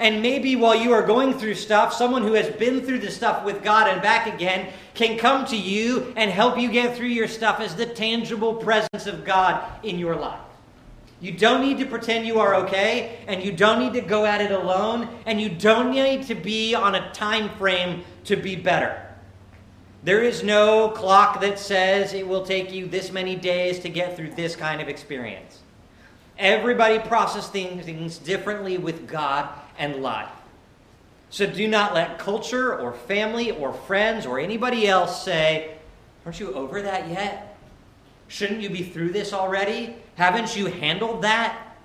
And 0.00 0.22
maybe 0.22 0.56
while 0.56 0.74
you 0.74 0.92
are 0.92 1.06
going 1.06 1.34
through 1.34 1.54
stuff, 1.54 1.92
someone 1.92 2.22
who 2.22 2.32
has 2.32 2.48
been 2.56 2.80
through 2.80 2.98
the 2.98 3.10
stuff 3.10 3.44
with 3.44 3.62
God 3.62 3.88
and 3.88 4.02
back 4.02 4.26
again 4.26 4.72
can 4.94 5.16
come 5.18 5.46
to 5.46 5.56
you 5.56 6.12
and 6.16 6.30
help 6.30 6.58
you 6.58 6.70
get 6.70 6.96
through 6.96 7.08
your 7.08 7.28
stuff 7.28 7.60
as 7.60 7.76
the 7.76 7.86
tangible 7.86 8.54
presence 8.54 9.06
of 9.06 9.24
God 9.24 9.64
in 9.84 9.98
your 9.98 10.16
life. 10.16 10.40
You 11.20 11.32
don't 11.32 11.62
need 11.62 11.78
to 11.78 11.86
pretend 11.86 12.26
you 12.26 12.40
are 12.40 12.56
okay, 12.56 13.20
and 13.28 13.42
you 13.42 13.52
don't 13.52 13.78
need 13.78 13.92
to 13.94 14.00
go 14.00 14.26
at 14.26 14.40
it 14.40 14.50
alone, 14.50 15.08
and 15.26 15.40
you 15.40 15.48
don't 15.48 15.92
need 15.92 16.26
to 16.26 16.34
be 16.34 16.74
on 16.74 16.96
a 16.96 17.12
time 17.12 17.48
frame 17.56 18.04
to 18.24 18.36
be 18.36 18.56
better. 18.56 19.00
There 20.02 20.22
is 20.22 20.42
no 20.42 20.90
clock 20.90 21.40
that 21.40 21.58
says 21.58 22.12
it 22.12 22.26
will 22.26 22.44
take 22.44 22.72
you 22.72 22.86
this 22.86 23.10
many 23.10 23.36
days 23.36 23.78
to 23.78 23.88
get 23.88 24.16
through 24.16 24.32
this 24.32 24.54
kind 24.54 24.82
of 24.82 24.88
experience. 24.88 25.60
Everybody 26.36 26.98
processes 26.98 27.48
things 27.48 28.18
differently 28.18 28.76
with 28.76 29.06
God 29.06 29.48
and 29.78 30.02
life. 30.02 30.30
So 31.30 31.46
do 31.46 31.66
not 31.66 31.94
let 31.94 32.18
culture 32.18 32.78
or 32.78 32.92
family 32.92 33.50
or 33.50 33.72
friends 33.72 34.24
or 34.24 34.38
anybody 34.38 34.86
else 34.86 35.24
say, 35.24 35.76
Aren't 36.24 36.40
you 36.40 36.54
over 36.54 36.80
that 36.82 37.08
yet? 37.08 37.58
Shouldn't 38.28 38.60
you 38.60 38.70
be 38.70 38.82
through 38.82 39.10
this 39.10 39.32
already? 39.32 39.96
Haven't 40.14 40.56
you 40.56 40.66
handled 40.66 41.22
that? 41.22 41.76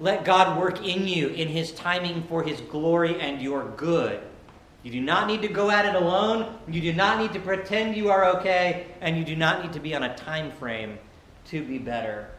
Let 0.00 0.24
God 0.24 0.58
work 0.58 0.86
in 0.86 1.08
you 1.08 1.28
in 1.28 1.48
His 1.48 1.72
timing 1.72 2.22
for 2.22 2.42
His 2.42 2.60
glory 2.60 3.20
and 3.20 3.42
your 3.42 3.68
good. 3.76 4.20
You 4.84 4.92
do 4.92 5.00
not 5.00 5.26
need 5.26 5.42
to 5.42 5.48
go 5.48 5.70
at 5.70 5.84
it 5.84 6.00
alone. 6.00 6.56
You 6.68 6.80
do 6.80 6.92
not 6.92 7.18
need 7.18 7.32
to 7.32 7.40
pretend 7.40 7.96
you 7.96 8.10
are 8.10 8.24
okay. 8.36 8.86
And 9.00 9.18
you 9.18 9.24
do 9.24 9.34
not 9.34 9.62
need 9.62 9.72
to 9.72 9.80
be 9.80 9.94
on 9.94 10.04
a 10.04 10.16
time 10.16 10.52
frame 10.52 10.98
to 11.46 11.64
be 11.64 11.78
better. 11.78 12.30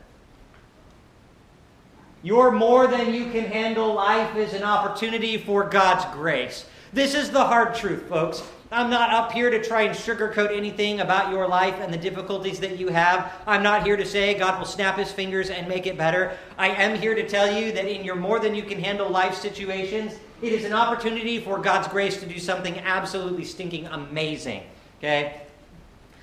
Your 2.22 2.52
more 2.52 2.86
than 2.88 3.14
you 3.14 3.32
can 3.32 3.46
handle 3.46 3.94
life 3.94 4.36
is 4.36 4.54
an 4.54 4.64
opportunity 4.64 5.38
for 5.38 5.64
God's 5.64 6.04
grace. 6.14 6.66
This 6.92 7.16
is 7.16 7.30
the 7.30 7.46
hard 7.46 7.76
truth, 7.76 8.10
folks. 8.10 8.44
I'm 8.72 8.90
not 8.90 9.12
up 9.12 9.32
here 9.32 9.50
to 9.50 9.64
try 9.64 9.84
and 9.84 9.98
sugarcoat 9.98 10.56
anything 10.56 11.00
about 11.00 11.32
your 11.32 11.48
life 11.48 11.76
and 11.80 11.94
the 11.94 11.98
difficulties 11.98 12.60
that 12.60 12.78
you 12.78 12.90
have. 12.90 13.32
I'm 13.48 13.64
not 13.64 13.84
here 13.84 13.96
to 13.96 14.06
say 14.06 14.38
God 14.38 14.60
will 14.60 14.66
snap 14.66 14.98
his 14.98 15.12
fingers 15.12 15.50
and 15.50 15.68
make 15.68 15.88
it 15.88 15.98
better. 15.98 16.38
I 16.58 16.68
am 16.68 17.00
here 17.00 17.16
to 17.16 17.28
tell 17.28 17.52
you 17.52 17.72
that 17.72 17.86
in 17.86 18.04
your 18.04 18.16
more 18.16 18.40
than 18.40 18.54
you 18.54 18.64
can 18.64 18.80
handle 18.80 19.10
life 19.10 19.34
situations, 19.34 20.14
it 20.42 20.52
is 20.52 20.66
an 20.66 20.74
opportunity 20.74 21.40
for 21.40 21.58
God's 21.58 21.88
grace 21.88 22.20
to 22.20 22.26
do 22.26 22.38
something 22.38 22.78
absolutely 22.80 23.46
stinking 23.46 23.88
amazing. 23.88 24.64
Okay? 25.00 25.42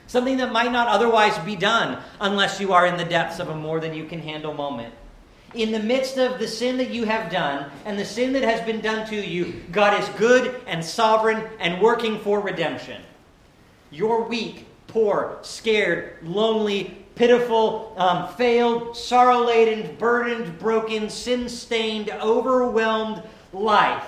Something 0.08 0.36
that 0.36 0.52
might 0.52 0.72
not 0.72 0.88
otherwise 0.88 1.38
be 1.38 1.56
done 1.56 2.02
unless 2.20 2.60
you 2.60 2.74
are 2.74 2.86
in 2.86 2.98
the 2.98 3.04
depths 3.04 3.40
of 3.40 3.48
a 3.48 3.56
more 3.56 3.80
than 3.80 3.94
you 3.94 4.04
can 4.04 4.20
handle 4.20 4.52
moment 4.52 4.92
in 5.56 5.72
the 5.72 5.80
midst 5.80 6.18
of 6.18 6.38
the 6.38 6.46
sin 6.46 6.76
that 6.76 6.90
you 6.90 7.04
have 7.04 7.30
done 7.30 7.70
and 7.84 7.98
the 7.98 8.04
sin 8.04 8.32
that 8.34 8.42
has 8.42 8.60
been 8.62 8.80
done 8.80 9.06
to 9.08 9.16
you, 9.16 9.62
God 9.72 10.00
is 10.00 10.08
good 10.10 10.60
and 10.66 10.84
sovereign 10.84 11.46
and 11.58 11.80
working 11.80 12.18
for 12.20 12.40
redemption. 12.40 13.02
You're 13.90 14.22
weak, 14.22 14.66
poor, 14.86 15.38
scared, 15.42 16.18
lonely, 16.22 16.96
pitiful, 17.14 17.94
um, 17.96 18.28
failed, 18.34 18.96
sorrow 18.96 19.44
laden, 19.46 19.96
burdened, 19.96 20.58
broken, 20.58 21.08
sin 21.08 21.48
stained, 21.48 22.10
overwhelmed 22.10 23.22
life 23.52 24.06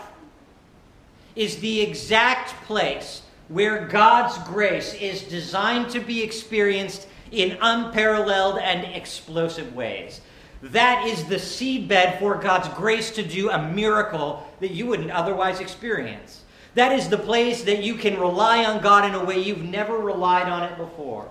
is 1.35 1.59
the 1.59 1.81
exact 1.81 2.51
place 2.65 3.23
where 3.49 3.87
God's 3.87 4.37
grace 4.39 4.93
is 4.95 5.23
designed 5.23 5.91
to 5.91 6.01
be 6.01 6.23
experienced 6.23 7.07
in 7.31 7.57
unparalleled 7.63 8.59
and 8.59 8.85
explosive 8.95 9.75
ways. 9.75 10.21
That 10.63 11.07
is 11.07 11.25
the 11.25 11.37
seedbed 11.37 12.19
for 12.19 12.35
God's 12.35 12.69
grace 12.71 13.11
to 13.13 13.23
do 13.23 13.51
a 13.51 13.71
miracle 13.71 14.49
that 14.61 14.73
you 14.73 14.87
wouldn't 14.87 15.11
otherwise 15.11 15.61
experience. 15.61 16.43
That 16.75 16.93
is 16.93 17.09
the 17.09 17.19
place 17.19 17.63
that 17.65 17.83
you 17.83 17.95
can 17.95 18.19
rely 18.19 18.65
on 18.65 18.83
God 18.83 19.05
in 19.05 19.15
a 19.15 19.25
way 19.25 19.39
you've 19.39 19.63
never 19.63 19.97
relied 19.99 20.49
on 20.49 20.65
it 20.65 20.77
before. 20.77 21.29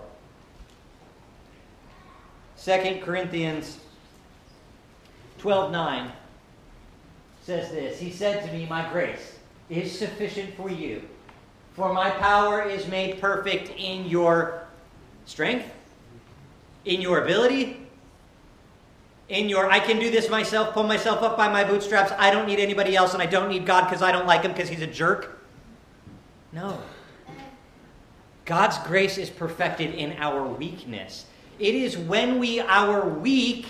2 2.64 3.02
Corinthians 3.04 3.80
12 5.38 5.72
9 5.72 6.12
says 7.44 7.72
this 7.72 8.00
He 8.00 8.12
said 8.12 8.46
to 8.46 8.54
me, 8.54 8.66
My 8.66 8.90
grace 8.92 9.38
is 9.70 9.98
sufficient 9.98 10.56
for 10.56 10.70
you, 10.70 11.02
for 11.74 11.94
my 11.94 12.10
power 12.10 12.62
is 12.62 12.88
made 12.88 13.22
perfect 13.22 13.70
in 13.78 14.06
your 14.06 14.68
strength, 15.26 15.70
in 16.86 17.02
your 17.02 17.24
ability, 17.24 17.87
in 19.30 19.50
your 19.50 19.70
I 19.70 19.80
can 19.80 20.00
do 20.00 20.10
this 20.10 20.30
myself, 20.30 20.74
pull 20.74 20.84
myself 20.84 21.22
up 21.22 21.38
by 21.38 21.50
my 21.50 21.64
bootstraps, 21.64 22.12
I 22.18 22.32
don't 22.32 22.48
need 22.48 22.60
anybody 22.60 22.96
else, 22.96 23.14
and 23.14 23.22
I 23.22 23.26
don't 23.26 23.50
need 23.50 23.66
God 23.66 23.86
because 23.86 24.02
I 24.02 24.12
don't 24.12 24.28
like 24.28 24.44
him 24.44 24.52
because 24.52 24.70
he's 24.70 24.82
a 24.82 24.88
jerk. 24.88 25.42
No. 26.52 26.80
God's 28.46 28.78
grace 28.80 29.18
is 29.18 29.30
perfected 29.30 29.94
in 29.94 30.14
our 30.14 30.48
weakness. 30.48 31.26
It 31.60 31.76
is 31.76 31.98
when 31.98 32.40
we 32.40 32.62
are 32.62 33.08
weak 33.08 33.68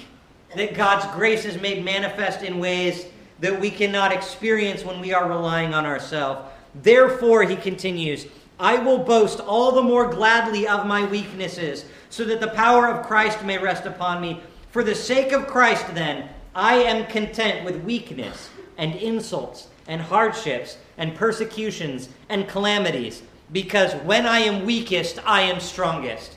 that 0.55 0.75
God's 0.75 1.05
grace 1.15 1.45
is 1.45 1.59
made 1.59 1.83
manifest 1.83 2.43
in 2.43 2.59
ways 2.59 3.07
that 3.39 3.59
we 3.59 3.71
cannot 3.71 4.11
experience 4.11 4.83
when 4.83 4.99
we 4.99 5.13
are 5.13 5.27
relying 5.27 5.73
on 5.73 5.85
ourselves. 5.85 6.47
Therefore, 6.75 7.43
he 7.43 7.55
continues, 7.55 8.27
I 8.59 8.77
will 8.77 8.99
boast 8.99 9.39
all 9.39 9.71
the 9.71 9.81
more 9.81 10.09
gladly 10.09 10.67
of 10.67 10.85
my 10.85 11.05
weaknesses, 11.05 11.85
so 12.09 12.23
that 12.25 12.39
the 12.39 12.49
power 12.49 12.87
of 12.87 13.05
Christ 13.05 13.43
may 13.43 13.57
rest 13.57 13.85
upon 13.85 14.21
me. 14.21 14.41
For 14.71 14.83
the 14.83 14.95
sake 14.95 15.31
of 15.31 15.47
Christ, 15.47 15.93
then, 15.93 16.29
I 16.53 16.75
am 16.75 17.05
content 17.07 17.63
with 17.65 17.83
weakness 17.83 18.49
and 18.77 18.95
insults 18.95 19.67
and 19.87 20.01
hardships 20.01 20.77
and 20.97 21.15
persecutions 21.15 22.09
and 22.29 22.47
calamities, 22.47 23.23
because 23.51 23.93
when 24.03 24.25
I 24.25 24.39
am 24.39 24.65
weakest, 24.65 25.19
I 25.25 25.41
am 25.41 25.59
strongest 25.59 26.35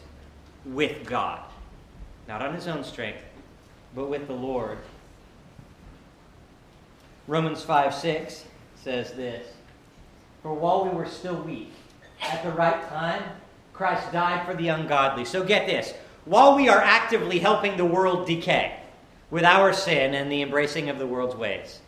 with 0.65 1.05
God. 1.05 1.41
Not 2.29 2.43
on 2.43 2.55
his 2.55 2.69
own 2.69 2.85
strength, 2.85 3.23
but 3.95 4.09
with 4.09 4.27
the 4.27 4.35
Lord. 4.35 4.79
Romans 7.27 7.63
5 7.63 7.95
6 7.95 8.45
says 8.77 9.13
this 9.13 9.47
For 10.43 10.55
while 10.55 10.85
we 10.85 10.91
were 10.91 11.07
still 11.07 11.43
weak, 11.43 11.73
at 12.21 12.43
the 12.43 12.53
right 12.53 12.89
time, 12.89 13.23
Christ 13.73 14.13
died 14.13 14.47
for 14.47 14.55
the 14.55 14.69
ungodly. 14.69 15.25
So 15.25 15.43
get 15.43 15.67
this 15.67 15.95
while 16.25 16.57
we 16.57 16.69
are 16.69 16.81
actively 16.81 17.39
helping 17.39 17.77
the 17.77 17.85
world 17.85 18.27
decay 18.27 18.77
with 19.31 19.45
our 19.45 19.73
sin 19.73 20.15
and 20.15 20.31
the 20.31 20.43
embracing 20.43 20.89
of 20.89 20.99
the 20.99 21.07
world's 21.07 21.37
ways. 21.37 21.81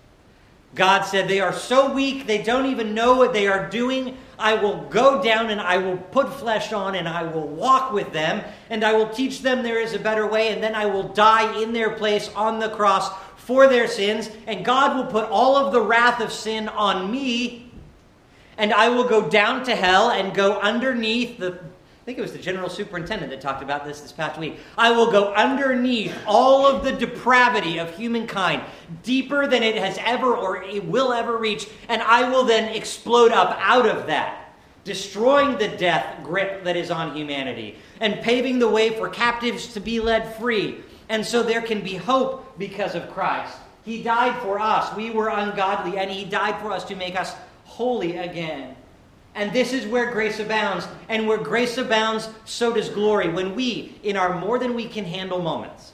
God 0.74 1.02
said, 1.02 1.28
They 1.28 1.40
are 1.40 1.52
so 1.52 1.92
weak, 1.92 2.26
they 2.26 2.42
don't 2.42 2.66
even 2.66 2.94
know 2.94 3.16
what 3.16 3.32
they 3.32 3.46
are 3.46 3.68
doing. 3.68 4.16
I 4.38 4.54
will 4.54 4.84
go 4.84 5.22
down 5.22 5.50
and 5.50 5.60
I 5.60 5.76
will 5.76 5.98
put 5.98 6.32
flesh 6.32 6.72
on 6.72 6.94
and 6.94 7.06
I 7.06 7.22
will 7.22 7.46
walk 7.46 7.92
with 7.92 8.12
them 8.12 8.42
and 8.70 8.82
I 8.82 8.94
will 8.94 9.08
teach 9.08 9.42
them 9.42 9.62
there 9.62 9.80
is 9.80 9.92
a 9.92 9.98
better 9.98 10.26
way 10.26 10.48
and 10.48 10.62
then 10.62 10.74
I 10.74 10.86
will 10.86 11.08
die 11.08 11.60
in 11.62 11.72
their 11.72 11.90
place 11.90 12.28
on 12.34 12.58
the 12.58 12.70
cross 12.70 13.10
for 13.36 13.68
their 13.68 13.86
sins. 13.86 14.30
And 14.46 14.64
God 14.64 14.96
will 14.96 15.06
put 15.06 15.28
all 15.28 15.56
of 15.56 15.72
the 15.72 15.82
wrath 15.82 16.20
of 16.20 16.32
sin 16.32 16.68
on 16.68 17.10
me 17.10 17.70
and 18.56 18.72
I 18.72 18.88
will 18.88 19.08
go 19.08 19.28
down 19.28 19.64
to 19.64 19.76
hell 19.76 20.10
and 20.10 20.34
go 20.34 20.58
underneath 20.60 21.38
the 21.38 21.58
I 22.02 22.04
think 22.04 22.18
it 22.18 22.22
was 22.22 22.32
the 22.32 22.38
general 22.38 22.68
superintendent 22.68 23.30
that 23.30 23.40
talked 23.40 23.62
about 23.62 23.84
this 23.84 24.00
this 24.00 24.10
past 24.10 24.36
week. 24.36 24.58
I 24.76 24.90
will 24.90 25.12
go 25.12 25.32
underneath 25.34 26.12
all 26.26 26.66
of 26.66 26.82
the 26.82 26.90
depravity 26.90 27.78
of 27.78 27.96
humankind, 27.96 28.62
deeper 29.04 29.46
than 29.46 29.62
it 29.62 29.76
has 29.76 29.96
ever 30.04 30.34
or 30.34 30.64
it 30.64 30.84
will 30.84 31.12
ever 31.12 31.36
reach, 31.36 31.68
and 31.88 32.02
I 32.02 32.28
will 32.28 32.42
then 32.42 32.74
explode 32.74 33.30
up 33.30 33.56
out 33.60 33.86
of 33.86 34.08
that, 34.08 34.52
destroying 34.82 35.56
the 35.58 35.68
death 35.68 36.24
grip 36.24 36.64
that 36.64 36.74
is 36.74 36.90
on 36.90 37.14
humanity, 37.14 37.76
and 38.00 38.20
paving 38.20 38.58
the 38.58 38.68
way 38.68 38.90
for 38.90 39.08
captives 39.08 39.72
to 39.74 39.78
be 39.78 40.00
led 40.00 40.34
free. 40.34 40.78
And 41.08 41.24
so 41.24 41.44
there 41.44 41.62
can 41.62 41.82
be 41.82 41.94
hope 41.94 42.58
because 42.58 42.96
of 42.96 43.12
Christ. 43.12 43.56
He 43.84 44.02
died 44.02 44.42
for 44.42 44.58
us. 44.58 44.92
We 44.96 45.10
were 45.10 45.28
ungodly, 45.28 45.98
and 45.98 46.10
He 46.10 46.24
died 46.24 46.60
for 46.60 46.72
us 46.72 46.82
to 46.86 46.96
make 46.96 47.14
us 47.14 47.32
holy 47.64 48.16
again. 48.16 48.74
And 49.34 49.52
this 49.52 49.72
is 49.72 49.86
where 49.86 50.10
grace 50.10 50.40
abounds. 50.40 50.86
And 51.08 51.26
where 51.26 51.38
grace 51.38 51.78
abounds, 51.78 52.28
so 52.44 52.72
does 52.72 52.88
glory. 52.88 53.28
When 53.28 53.54
we, 53.54 53.94
in 54.02 54.16
our 54.16 54.38
more 54.38 54.58
than 54.58 54.74
we 54.74 54.86
can 54.86 55.04
handle 55.04 55.40
moments, 55.40 55.92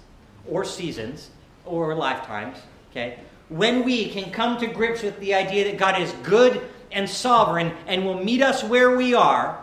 or 0.49 0.65
seasons, 0.65 1.31
or 1.65 1.95
lifetimes, 1.95 2.59
okay, 2.91 3.21
when 3.49 3.85
we 3.85 4.11
can 4.11 4.31
come 4.31 4.59
to 4.59 4.67
grips 4.67 5.03
with 5.03 5.19
the 5.21 5.35
idea 5.35 5.65
that 5.65 5.79
God 5.79 6.01
is 6.01 6.13
good 6.23 6.61
and 6.91 7.09
sovereign 7.09 7.73
and 7.87 8.05
will 8.05 8.23
meet 8.23 8.43
us 8.43 8.65
where 8.65 8.97
we 8.97 9.15
are 9.15 9.63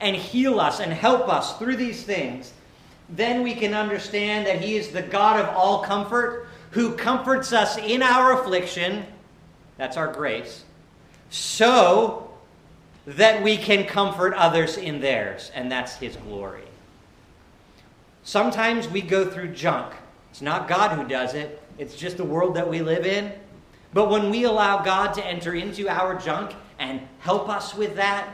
and 0.00 0.16
heal 0.16 0.60
us 0.60 0.80
and 0.80 0.92
help 0.92 1.28
us 1.28 1.58
through 1.58 1.76
these 1.76 2.02
things, 2.02 2.52
then 3.08 3.42
we 3.42 3.54
can 3.54 3.74
understand 3.74 4.46
that 4.46 4.60
He 4.60 4.76
is 4.76 4.88
the 4.88 5.02
God 5.02 5.40
of 5.40 5.48
all 5.54 5.82
comfort 5.82 6.46
who 6.70 6.94
comforts 6.94 7.52
us 7.52 7.76
in 7.76 8.02
our 8.02 8.40
affliction. 8.40 9.04
That's 9.76 9.96
our 9.96 10.12
grace. 10.12 10.64
So 11.30 12.29
that 13.06 13.42
we 13.42 13.56
can 13.56 13.86
comfort 13.86 14.34
others 14.34 14.76
in 14.76 15.00
theirs, 15.00 15.50
and 15.54 15.70
that's 15.70 15.96
His 15.96 16.16
glory. 16.16 16.64
Sometimes 18.22 18.88
we 18.88 19.00
go 19.00 19.28
through 19.28 19.54
junk. 19.54 19.94
It's 20.30 20.42
not 20.42 20.68
God 20.68 20.96
who 20.96 21.08
does 21.08 21.34
it, 21.34 21.62
it's 21.78 21.96
just 21.96 22.16
the 22.16 22.24
world 22.24 22.54
that 22.56 22.68
we 22.68 22.82
live 22.82 23.06
in. 23.06 23.32
But 23.92 24.10
when 24.10 24.30
we 24.30 24.44
allow 24.44 24.82
God 24.82 25.12
to 25.14 25.26
enter 25.26 25.54
into 25.54 25.88
our 25.88 26.14
junk 26.14 26.54
and 26.78 27.00
help 27.18 27.48
us 27.48 27.74
with 27.74 27.96
that, 27.96 28.28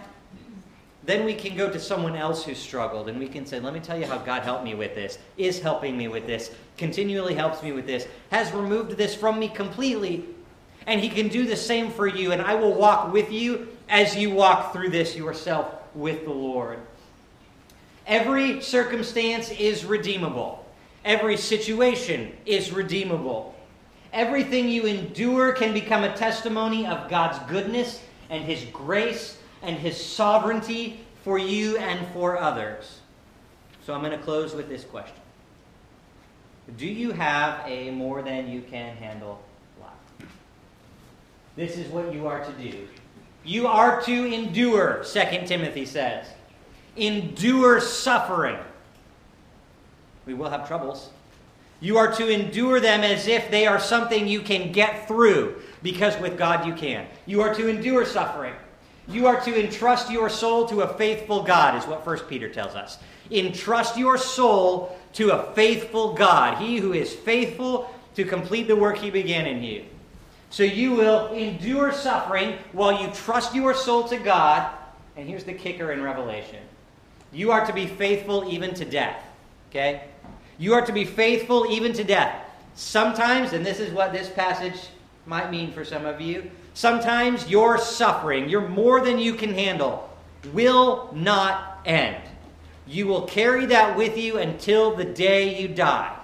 then 1.05 1.24
we 1.24 1.35
can 1.35 1.57
go 1.57 1.70
to 1.70 1.79
someone 1.79 2.16
else 2.16 2.44
who 2.44 2.55
struggled 2.55 3.09
and 3.09 3.18
we 3.18 3.29
can 3.29 3.46
say, 3.46 3.61
Let 3.61 3.72
me 3.72 3.81
tell 3.81 3.98
you 3.98 4.07
how 4.07 4.18
God 4.18 4.42
helped 4.42 4.64
me 4.64 4.74
with 4.74 4.94
this, 4.94 5.18
is 5.38 5.61
helping 5.61 5.96
me 5.96 6.09
with 6.09 6.26
this, 6.26 6.50
continually 6.76 7.35
helps 7.35 7.62
me 7.62 7.72
with 7.72 7.87
this, 7.87 8.09
has 8.31 8.52
removed 8.52 8.92
this 8.92 9.14
from 9.14 9.38
me 9.38 9.48
completely. 9.48 10.26
And 10.87 11.00
He 11.00 11.09
can 11.09 11.29
do 11.29 11.46
the 11.46 11.57
same 11.57 11.90
for 11.90 12.07
you, 12.07 12.33
and 12.33 12.42
I 12.42 12.57
will 12.57 12.74
walk 12.74 13.12
with 13.12 13.31
you 13.31 13.68
as 13.88 14.16
you 14.16 14.31
walk 14.31 14.72
through 14.72 14.90
this 14.90 15.16
yourself 15.16 15.72
with 15.94 16.25
the 16.25 16.33
Lord. 16.33 16.81
Every 18.07 18.61
circumstance 18.61 19.51
is 19.51 19.85
redeemable. 19.85 20.64
Every 21.05 21.37
situation 21.37 22.33
is 22.46 22.72
redeemable. 22.72 23.55
Everything 24.12 24.68
you 24.68 24.87
endure 24.87 25.53
can 25.53 25.72
become 25.72 26.05
a 26.05 26.16
testimony 26.16 26.87
of 26.87 27.09
God's 27.09 27.38
goodness 27.51 28.03
and 28.31 28.44
His 28.44 28.64
grace 28.72 29.38
and 29.62 29.77
His 29.77 30.03
sovereignty 30.03 31.01
for 31.22 31.38
you 31.38 31.77
and 31.79 32.07
for 32.09 32.38
others. 32.38 33.01
So 33.85 33.94
I'm 33.94 34.01
going 34.01 34.16
to 34.16 34.25
close 34.25 34.55
with 34.55 34.68
this 34.68 34.85
question 34.85 35.20
Do 36.77 36.87
you 36.87 37.12
have 37.12 37.61
a 37.66 37.90
more 37.90 38.22
than 38.22 38.49
you 38.49 38.62
can 38.62 38.96
handle 38.96 39.40
life? 39.81 40.29
This 41.57 41.77
is 41.77 41.88
what 41.88 42.12
you 42.12 42.27
are 42.27 42.44
to 42.44 42.53
do 42.53 42.88
you 43.46 43.66
are 43.68 44.02
to 44.02 44.32
endure, 44.32 45.04
2 45.04 45.20
Timothy 45.46 45.87
says. 45.87 46.26
Endure 46.96 47.80
suffering. 47.80 48.59
We 50.26 50.35
will 50.35 50.50
have 50.50 50.66
troubles. 50.66 51.11
You 51.80 51.98
are 51.98 52.12
to 52.14 52.28
endure 52.28 52.80
them 52.80 53.02
as 53.02 53.28
if 53.28 53.50
they 53.50 53.66
are 53.66 53.78
something 53.78 54.26
you 54.26 54.40
can 54.40 54.72
get 54.72 55.06
through, 55.06 55.62
because 55.82 56.18
with 56.20 56.37
God 56.37 56.66
you 56.66 56.74
can. 56.74 57.06
You 57.26 57.42
are 57.42 57.54
to 57.54 57.68
endure 57.68 58.04
suffering. 58.04 58.54
You 59.09 59.26
are 59.28 59.40
to 59.42 59.62
entrust 59.62 60.11
your 60.11 60.28
soul 60.28 60.66
to 60.66 60.80
a 60.80 60.94
faithful 60.94 61.42
God, 61.42 61.76
is 61.78 61.87
what 61.87 62.04
1 62.04 62.18
Peter 62.20 62.48
tells 62.48 62.74
us. 62.74 62.98
Entrust 63.30 63.96
your 63.96 64.18
soul 64.18 64.98
to 65.12 65.30
a 65.30 65.52
faithful 65.52 66.14
God, 66.14 66.59
he 66.59 66.78
who 66.78 66.92
is 66.92 67.14
faithful 67.14 67.94
to 68.16 68.24
complete 68.24 68.66
the 68.66 68.74
work 68.74 68.98
he 68.98 69.11
began 69.11 69.46
in 69.46 69.62
you. 69.62 69.85
So 70.50 70.62
you 70.62 70.92
will 70.92 71.32
endure 71.32 71.92
suffering 71.92 72.59
while 72.72 73.02
you 73.02 73.11
trust 73.12 73.54
your 73.54 73.74
soul 73.74 74.04
to 74.09 74.16
God. 74.16 74.70
And 75.16 75.28
here's 75.28 75.44
the 75.44 75.54
kicker 75.54 75.92
in 75.92 76.02
Revelation 76.02 76.61
you 77.32 77.50
are 77.52 77.66
to 77.66 77.72
be 77.72 77.87
faithful 77.87 78.50
even 78.50 78.72
to 78.74 78.85
death. 78.85 79.22
Okay? 79.70 80.04
You 80.59 80.74
are 80.74 80.87
to 80.87 80.92
be 80.92 81.04
faithful 81.04 81.66
even 81.70 81.92
to 81.94 82.04
death. 82.04 82.35
Sometimes, 82.74 83.52
and 83.52 83.64
this 83.64 83.80
is 83.80 83.92
what 83.92 84.12
this 84.12 84.28
passage 84.28 84.88
might 85.26 85.50
mean 85.50 85.72
for 85.72 85.85
some 85.85 86.06
of 86.06 86.20
you, 86.20 86.50
sometimes 86.74 87.48
your 87.48 87.78
suffering, 87.78 88.48
your 88.48 88.68
more 88.68 89.04
than 89.04 89.18
you 89.18 89.35
can 89.35 89.52
handle, 89.52 90.09
will 90.52 91.11
not 91.14 91.80
end. 91.85 92.22
You 92.87 93.06
will 93.06 93.22
carry 93.22 93.66
that 93.66 93.96
with 93.96 94.16
you 94.16 94.38
until 94.38 94.94
the 94.94 95.04
day 95.04 95.61
you 95.61 95.68
die. 95.68 96.16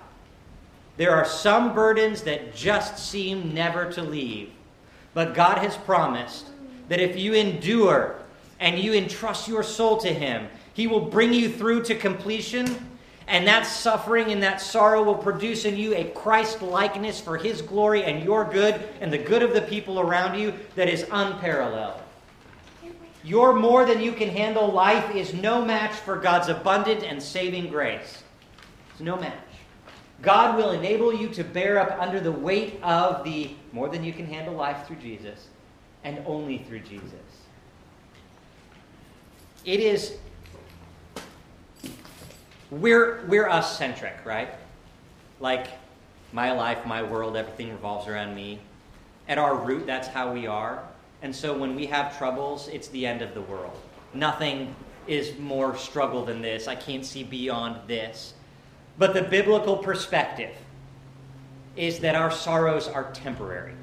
There 1.02 1.16
are 1.16 1.24
some 1.24 1.74
burdens 1.74 2.22
that 2.22 2.54
just 2.54 2.96
seem 2.96 3.52
never 3.52 3.90
to 3.90 4.02
leave. 4.02 4.52
But 5.14 5.34
God 5.34 5.58
has 5.58 5.76
promised 5.76 6.46
that 6.88 7.00
if 7.00 7.18
you 7.18 7.34
endure 7.34 8.20
and 8.60 8.78
you 8.78 8.94
entrust 8.94 9.48
your 9.48 9.64
soul 9.64 9.96
to 9.96 10.14
Him, 10.14 10.46
He 10.74 10.86
will 10.86 11.00
bring 11.00 11.32
you 11.32 11.50
through 11.50 11.82
to 11.86 11.96
completion. 11.96 12.86
And 13.26 13.44
that 13.48 13.66
suffering 13.66 14.30
and 14.30 14.40
that 14.44 14.60
sorrow 14.60 15.02
will 15.02 15.16
produce 15.16 15.64
in 15.64 15.76
you 15.76 15.92
a 15.96 16.04
Christ 16.04 16.62
likeness 16.62 17.20
for 17.20 17.36
His 17.36 17.62
glory 17.62 18.04
and 18.04 18.22
your 18.22 18.44
good 18.44 18.80
and 19.00 19.12
the 19.12 19.18
good 19.18 19.42
of 19.42 19.54
the 19.54 19.62
people 19.62 19.98
around 19.98 20.38
you 20.38 20.54
that 20.76 20.88
is 20.88 21.04
unparalleled. 21.10 22.00
Your 23.24 23.54
more 23.54 23.84
than 23.84 24.00
you 24.00 24.12
can 24.12 24.28
handle 24.28 24.68
life 24.68 25.16
is 25.16 25.34
no 25.34 25.64
match 25.64 25.94
for 25.94 26.14
God's 26.14 26.46
abundant 26.46 27.02
and 27.02 27.20
saving 27.20 27.70
grace. 27.70 28.22
It's 28.92 29.00
no 29.00 29.16
match. 29.16 29.51
God 30.22 30.56
will 30.56 30.70
enable 30.70 31.12
you 31.12 31.28
to 31.30 31.42
bear 31.42 31.80
up 31.80 32.00
under 32.00 32.20
the 32.20 32.30
weight 32.30 32.80
of 32.82 33.24
the 33.24 33.50
more 33.72 33.88
than 33.88 34.04
you 34.04 34.12
can 34.12 34.24
handle 34.24 34.54
life 34.54 34.87
through 34.87 34.96
Jesus 34.96 35.48
and 36.04 36.22
only 36.26 36.58
through 36.58 36.80
Jesus. 36.80 37.12
It 39.64 39.80
is, 39.80 40.16
we're, 42.70 43.24
we're 43.26 43.48
us 43.48 43.76
centric, 43.76 44.14
right? 44.24 44.50
Like, 45.40 45.66
my 46.32 46.52
life, 46.52 46.87
my 46.87 47.02
world, 47.02 47.37
everything 47.37 47.70
revolves 47.70 48.06
around 48.08 48.35
me. 48.35 48.61
At 49.28 49.38
our 49.38 49.56
root, 49.56 49.87
that's 49.87 50.08
how 50.08 50.32
we 50.32 50.46
are. 50.46 50.82
And 51.22 51.35
so 51.35 51.56
when 51.56 51.74
we 51.74 51.87
have 51.87 52.16
troubles, 52.16 52.68
it's 52.68 52.88
the 52.88 53.06
end 53.06 53.22
of 53.22 53.35
the 53.35 53.42
world. 53.42 53.76
Nothing 54.14 54.74
is 55.06 55.37
more 55.38 55.76
struggle 55.76 56.24
than 56.24 56.42
this. 56.42 56.68
I 56.68 56.74
can't 56.74 57.04
see 57.04 57.22
beyond 57.22 57.88
this. 57.88 58.35
But 58.98 59.14
the 59.14 59.22
biblical 59.22 59.76
perspective 59.76 60.55
is 61.76 62.00
that 62.00 62.14
our 62.14 62.31
sorrows 62.31 62.88
are 62.88 63.11
temporary. 63.12 63.74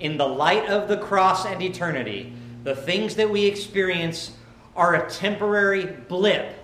In 0.00 0.16
the 0.16 0.26
light 0.26 0.68
of 0.68 0.88
the 0.88 0.96
cross 0.96 1.46
and 1.46 1.62
eternity, 1.62 2.32
the 2.64 2.74
things 2.74 3.16
that 3.16 3.30
we 3.30 3.46
experience 3.46 4.32
are 4.76 4.94
a 4.94 5.10
temporary 5.10 5.86
blip 5.86 6.54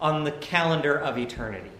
on 0.00 0.24
the 0.24 0.32
calendar 0.32 0.98
of 0.98 1.18
eternity. 1.18 1.70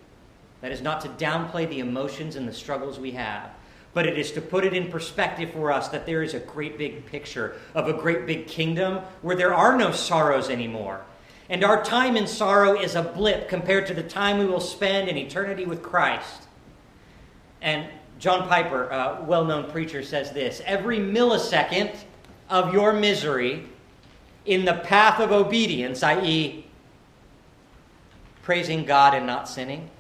That 0.61 0.73
is 0.73 0.81
not 0.81 1.01
to 1.03 1.09
downplay 1.09 1.69
the 1.69 1.81
emotions 1.81 2.37
and 2.37 2.47
the 2.47 2.53
struggles 2.53 2.99
we 2.99 3.13
have, 3.13 3.51
but 3.95 4.07
it 4.07 4.19
is 4.19 4.33
to 4.33 4.41
put 4.41 4.65
it 4.65 4.73
in 4.73 4.91
perspective 4.91 5.51
for 5.53 5.73
us 5.73 5.89
that 5.89 6.07
there 6.07 6.23
is 6.23 6.35
a 6.35 6.39
great 6.39 6.79
big 6.79 7.05
picture 7.07 7.57
of 7.75 7.89
a 7.89 7.93
great 7.93 8.27
big 8.27 8.47
kingdom 8.47 9.01
where 9.23 9.37
there 9.37 9.55
are 9.55 9.77
no 9.77 9.91
sorrows 9.91 10.49
anymore 10.49 11.03
and 11.53 11.65
our 11.65 11.85
time 11.85 12.17
in 12.17 12.27
sorrow 12.27 12.81
is 12.81 12.95
a 12.95 13.03
blip 13.03 13.47
compared 13.47 13.87
to 13.87 13.93
the 13.93 14.03
time 14.03 14.39
we 14.39 14.47
will 14.47 14.59
spend 14.59 15.11
in 15.11 15.19
eternity 15.19 15.67
with 15.67 15.83
Christ. 15.83 16.45
And 17.61 17.87
John 18.19 18.49
Piper, 18.49 18.89
a 18.89 19.23
well 19.23 19.45
known 19.45 19.71
preacher, 19.71 20.03
says 20.03 20.33
this 20.33 20.63
Every 20.65 20.99
millisecond 20.99 21.95
of 22.49 22.73
your 22.73 22.95
misery 22.95 23.67
in 24.47 24.65
the 24.65 24.73
path 24.73 25.21
of 25.21 25.31
obedience, 25.31 26.03
i.e., 26.03 26.65
praising 28.43 28.87
God 28.87 29.13
and 29.13 29.27
not 29.27 29.47
sinning, 29.47 29.91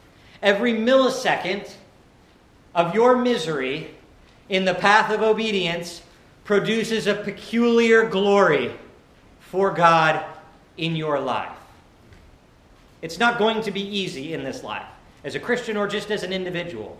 every 0.40 0.72
millisecond 0.72 1.70
of 2.74 2.94
your 2.94 3.14
misery 3.18 3.90
in 4.48 4.64
the 4.64 4.74
path 4.74 5.12
of 5.12 5.20
obedience 5.20 6.00
produces 6.44 7.06
a 7.06 7.14
peculiar 7.14 8.08
glory 8.08 8.72
for 9.38 9.70
God 9.70 10.24
in 10.76 10.96
your 10.96 11.20
life. 11.20 11.56
It's 13.02 13.18
not 13.18 13.38
going 13.38 13.62
to 13.62 13.70
be 13.70 13.82
easy 13.82 14.32
in 14.32 14.44
this 14.44 14.62
life, 14.62 14.86
as 15.24 15.34
a 15.34 15.40
Christian 15.40 15.76
or 15.76 15.86
just 15.88 16.10
as 16.10 16.22
an 16.22 16.32
individual, 16.32 16.96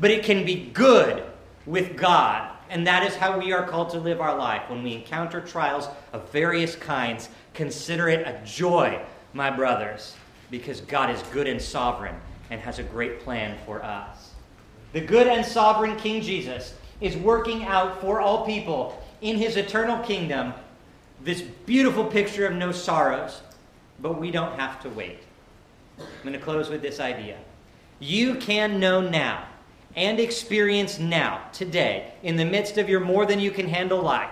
but 0.00 0.10
it 0.10 0.24
can 0.24 0.44
be 0.44 0.70
good 0.72 1.22
with 1.66 1.96
God. 1.96 2.52
And 2.68 2.86
that 2.86 3.06
is 3.06 3.14
how 3.14 3.38
we 3.38 3.52
are 3.52 3.66
called 3.66 3.90
to 3.90 3.98
live 3.98 4.20
our 4.20 4.36
life. 4.36 4.68
When 4.68 4.82
we 4.82 4.94
encounter 4.94 5.40
trials 5.40 5.88
of 6.12 6.28
various 6.30 6.74
kinds, 6.74 7.28
consider 7.54 8.08
it 8.08 8.26
a 8.26 8.40
joy, 8.44 9.00
my 9.34 9.50
brothers, 9.50 10.16
because 10.50 10.80
God 10.80 11.10
is 11.10 11.22
good 11.32 11.46
and 11.46 11.60
sovereign 11.62 12.16
and 12.50 12.60
has 12.60 12.78
a 12.78 12.82
great 12.82 13.20
plan 13.20 13.56
for 13.64 13.82
us. 13.82 14.32
The 14.92 15.00
good 15.00 15.26
and 15.26 15.44
sovereign 15.44 15.96
King 15.96 16.22
Jesus 16.22 16.74
is 17.00 17.16
working 17.16 17.64
out 17.64 18.00
for 18.00 18.20
all 18.20 18.46
people 18.46 19.02
in 19.20 19.36
his 19.36 19.56
eternal 19.56 19.98
kingdom 20.04 20.54
this 21.26 21.42
beautiful 21.42 22.04
picture 22.04 22.46
of 22.46 22.54
no 22.54 22.70
sorrows, 22.70 23.42
but 24.00 24.18
we 24.18 24.30
don't 24.30 24.56
have 24.60 24.80
to 24.80 24.88
wait. 24.88 25.18
I'm 25.98 26.06
going 26.22 26.32
to 26.34 26.38
close 26.38 26.70
with 26.70 26.82
this 26.82 27.00
idea. 27.00 27.36
You 27.98 28.36
can 28.36 28.78
know 28.78 29.00
now 29.00 29.44
and 29.96 30.20
experience 30.20 31.00
now, 31.00 31.42
today, 31.52 32.12
in 32.22 32.36
the 32.36 32.44
midst 32.44 32.78
of 32.78 32.88
your 32.88 33.00
more 33.00 33.26
than 33.26 33.40
you 33.40 33.50
can 33.50 33.66
handle 33.66 34.00
life, 34.00 34.30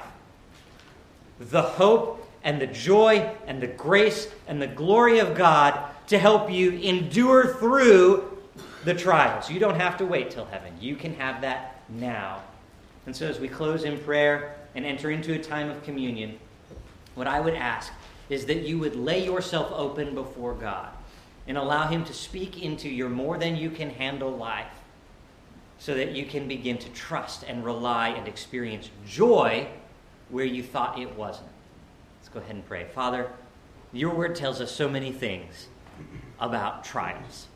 the 1.40 1.62
hope 1.62 2.28
and 2.45 2.61
the 2.61 2.66
joy 2.68 3.28
and 3.49 3.61
the 3.61 3.66
grace 3.66 4.28
and 4.47 4.62
the 4.62 4.68
glory 4.68 5.18
of 5.18 5.34
God 5.34 5.76
to 6.07 6.16
help 6.16 6.49
you 6.49 6.70
endure 6.72 7.55
through 7.55 8.38
the 8.84 8.95
trials. 8.95 9.51
You 9.51 9.59
don't 9.59 9.80
have 9.80 9.97
to 9.97 10.07
wait 10.07 10.30
till 10.30 10.45
heaven. 10.45 10.72
You 10.80 10.95
can 10.95 11.14
have 11.16 11.40
that 11.40 11.82
now. 11.88 12.42
And 13.07 13.16
so, 13.16 13.26
as 13.26 13.40
we 13.40 13.49
close 13.49 13.82
in 13.82 13.99
prayer 13.99 14.55
and 14.76 14.84
enter 14.84 15.11
into 15.11 15.32
a 15.32 15.38
time 15.38 15.70
of 15.70 15.82
communion, 15.82 16.38
what 17.15 17.27
I 17.27 17.41
would 17.41 17.55
ask 17.55 17.93
is 18.29 18.47
that 18.47 18.62
you 18.62 18.79
would 18.79 18.97
lay 18.97 19.25
yourself 19.25 19.71
open 19.73 20.15
before 20.15 20.55
God 20.55 20.91
and 21.47 21.57
allow 21.57 21.89
Him 21.89 22.05
to 22.05 22.12
speak 22.12 22.62
into 22.62 22.89
your 22.89 23.09
more 23.09 23.39
than 23.39 23.57
you 23.57 23.71
can 23.71 23.91
handle 23.91 24.31
life 24.31 24.73
so 25.79 25.95
that 25.95 26.12
you 26.12 26.25
can 26.25 26.49
begin 26.49 26.79
to 26.79 26.89
trust 26.91 27.45
and 27.45 27.65
rely 27.65 28.09
and 28.09 28.27
experience 28.27 28.91
joy 29.07 29.67
where 30.31 30.45
you 30.45 30.62
thought 30.62 30.99
it 30.99 31.15
wasn't. 31.17 31.49
Let's 32.21 32.29
go 32.31 32.41
ahead 32.41 32.55
and 32.55 32.67
pray. 32.67 32.87
Father, 32.95 33.31
your 33.93 34.15
word 34.15 34.35
tells 34.35 34.61
us 34.61 34.73
so 34.73 34.89
many 34.89 35.12
things 35.12 35.69
about 36.41 36.85
trials. 36.85 37.47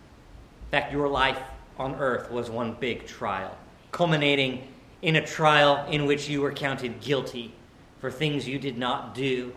In 0.67 0.71
fact, 0.71 0.93
your 0.93 1.09
life 1.09 1.41
on 1.79 1.95
earth 1.95 2.31
was 2.31 2.51
one 2.51 2.77
big 2.79 3.07
trial, 3.07 3.57
culminating 3.93 4.69
in 5.01 5.17
a 5.17 5.27
trial 5.27 5.87
in 5.89 6.05
which 6.05 6.29
you 6.29 6.43
were 6.43 6.53
counted 6.53 7.01
guilty 7.01 7.55
for 8.01 8.11
things 8.11 8.47
you 8.47 8.59
did 8.59 8.79
not 8.79 9.15
do. 9.15 9.53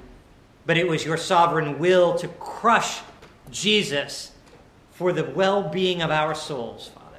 But 0.66 0.78
it 0.78 0.88
was 0.88 1.06
your 1.06 1.18
sovereign 1.18 1.80
will 1.80 2.18
to 2.20 2.28
crush 2.28 3.02
Jesus 3.50 4.32
for 4.92 5.12
the 5.12 5.24
well 5.24 5.64
being 5.64 6.02
of 6.02 6.12
our 6.12 6.36
souls, 6.36 6.89
Father. 6.89 7.18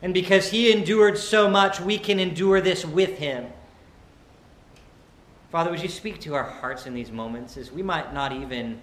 And 0.00 0.14
because 0.14 0.50
he 0.50 0.72
endured 0.72 1.18
so 1.18 1.48
much, 1.48 1.80
we 1.80 1.98
can 1.98 2.18
endure 2.20 2.60
this 2.60 2.84
with 2.84 3.18
him. 3.18 3.46
Father, 5.50 5.70
would 5.70 5.82
you 5.82 5.88
speak 5.88 6.18
to 6.20 6.34
our 6.34 6.44
hearts 6.44 6.86
in 6.86 6.94
these 6.94 7.10
moments 7.10 7.56
as 7.56 7.70
we 7.70 7.82
might 7.82 8.14
not 8.14 8.32
even 8.32 8.80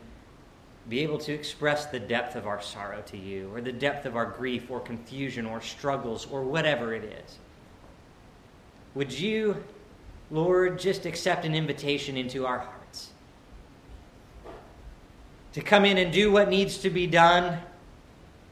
be 0.88 1.00
able 1.00 1.18
to 1.20 1.34
express 1.34 1.88
the 1.88 2.00
depth 2.00 2.36
of 2.36 2.48
our 2.48 2.62
sorrow 2.62 3.02
to 3.08 3.18
you, 3.18 3.52
or 3.54 3.62
the 3.62 3.72
depth 3.72 4.06
of 4.06 4.16
our 4.16 4.26
grief, 4.26 4.70
or 4.70 4.80
confusion, 4.80 5.46
or 5.46 5.62
struggles, 5.62 6.28
or 6.28 6.44
whatever 6.44 6.94
it 6.94 7.04
is? 7.04 7.38
Would 8.96 9.12
you, 9.12 9.64
Lord, 10.32 10.80
just 10.80 11.06
accept 11.06 11.46
an 11.46 11.56
invitation 11.56 12.18
into 12.18 12.46
our 12.46 12.60
hearts 12.60 12.80
to 15.54 15.62
come 15.62 15.86
in 15.86 15.98
and 15.98 16.12
do 16.12 16.32
what 16.32 16.50
needs 16.50 16.78
to 16.80 16.90
be 16.90 17.08
done? 17.08 17.60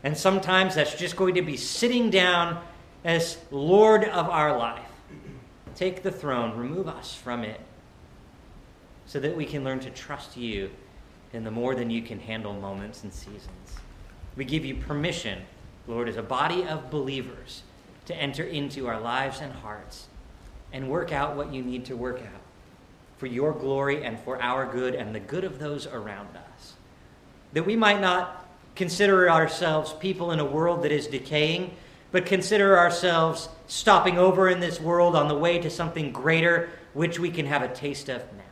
And 0.03 0.17
sometimes 0.17 0.75
that's 0.75 0.95
just 0.95 1.15
going 1.15 1.35
to 1.35 1.41
be 1.41 1.57
sitting 1.57 2.09
down 2.09 2.61
as 3.03 3.37
Lord 3.51 4.03
of 4.03 4.29
our 4.29 4.57
life. 4.57 4.89
Take 5.75 6.03
the 6.03 6.11
throne, 6.11 6.57
remove 6.57 6.87
us 6.87 7.13
from 7.13 7.43
it, 7.43 7.61
so 9.05 9.19
that 9.19 9.35
we 9.35 9.45
can 9.45 9.63
learn 9.63 9.79
to 9.81 9.89
trust 9.89 10.35
you 10.37 10.71
in 11.33 11.43
the 11.43 11.51
more 11.51 11.75
than 11.75 11.89
you 11.89 12.01
can 12.01 12.19
handle 12.19 12.53
moments 12.53 13.03
and 13.03 13.13
seasons. 13.13 13.75
We 14.35 14.45
give 14.45 14.65
you 14.65 14.75
permission, 14.75 15.43
Lord, 15.87 16.09
as 16.09 16.17
a 16.17 16.23
body 16.23 16.65
of 16.65 16.89
believers, 16.89 17.63
to 18.05 18.15
enter 18.15 18.43
into 18.43 18.87
our 18.87 18.99
lives 18.99 19.39
and 19.39 19.51
hearts 19.51 20.07
and 20.77 20.87
work 20.87 21.11
out 21.11 21.35
what 21.35 21.51
you 21.51 21.63
need 21.63 21.85
to 21.85 21.95
work 21.95 22.19
out 22.19 22.41
for 23.17 23.25
your 23.25 23.51
glory 23.51 24.03
and 24.03 24.19
for 24.19 24.39
our 24.39 24.71
good 24.71 24.93
and 24.93 25.13
the 25.13 25.19
good 25.19 25.43
of 25.43 25.57
those 25.57 25.87
around 25.87 26.29
us. 26.37 26.73
That 27.53 27.65
we 27.65 27.75
might 27.75 27.99
not 27.99 28.45
consider 28.75 29.27
ourselves 29.27 29.91
people 29.93 30.31
in 30.31 30.39
a 30.39 30.45
world 30.45 30.83
that 30.83 30.91
is 30.91 31.07
decaying, 31.07 31.75
but 32.11 32.27
consider 32.27 32.77
ourselves 32.77 33.49
stopping 33.65 34.19
over 34.19 34.47
in 34.49 34.59
this 34.59 34.79
world 34.79 35.15
on 35.15 35.27
the 35.27 35.35
way 35.35 35.57
to 35.57 35.69
something 35.71 36.11
greater, 36.11 36.69
which 36.93 37.17
we 37.17 37.31
can 37.31 37.47
have 37.47 37.63
a 37.63 37.73
taste 37.73 38.07
of 38.07 38.21
now. 38.33 38.43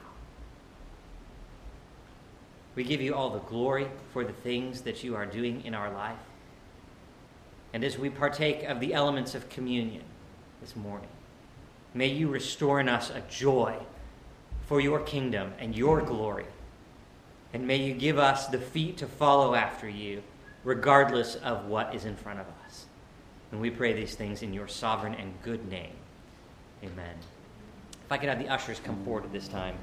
We 2.74 2.86
give 2.86 3.02
you 3.02 3.14
all 3.14 3.30
the 3.30 3.40
glory 3.40 3.88
for 4.14 4.24
the 4.24 4.34
things 4.34 4.82
that 4.82 5.04
you 5.04 5.16
are 5.16 5.28
doing 5.28 5.64
in 5.64 5.76
our 5.76 5.94
life. 5.94 6.18
And 7.72 7.84
as 7.84 8.00
we 8.00 8.10
partake 8.10 8.64
of 8.64 8.80
the 8.80 8.96
elements 8.96 9.36
of 9.36 9.48
communion 9.48 10.02
this 10.60 10.76
morning, 10.76 11.10
may 11.96 12.08
you 12.08 12.28
restore 12.28 12.80
in 12.80 12.88
us 12.88 13.10
a 13.10 13.22
joy 13.22 13.76
for 14.68 14.80
your 14.80 15.00
kingdom 15.00 15.54
and 15.58 15.76
your 15.76 16.02
glory 16.02 16.46
and 17.56 17.66
may 17.66 17.78
you 17.78 17.94
give 17.94 18.20
us 18.20 18.48
the 18.48 18.58
feet 18.58 18.98
to 18.98 19.08
follow 19.08 19.56
after 19.56 19.88
you, 19.88 20.22
regardless 20.66 21.36
of 21.36 21.68
what 21.68 21.96
is 21.96 22.04
in 22.04 22.14
front 22.18 22.38
of 22.38 22.46
us. 22.66 22.86
And 23.54 23.62
we 23.62 23.70
pray 23.70 23.94
these 23.94 24.14
things 24.14 24.44
in 24.44 24.54
your 24.54 24.68
sovereign 24.68 25.14
and 25.14 25.32
good 25.42 25.66
name. 25.72 25.94
Amen. 26.84 27.16
If 28.06 28.12
I 28.12 28.18
could 28.18 28.28
have 28.28 28.40
the 28.40 28.50
ushers 28.50 28.82
come 28.84 29.02
forward 29.06 29.24
at 29.24 29.32
this 29.32 29.48
time. 29.48 29.78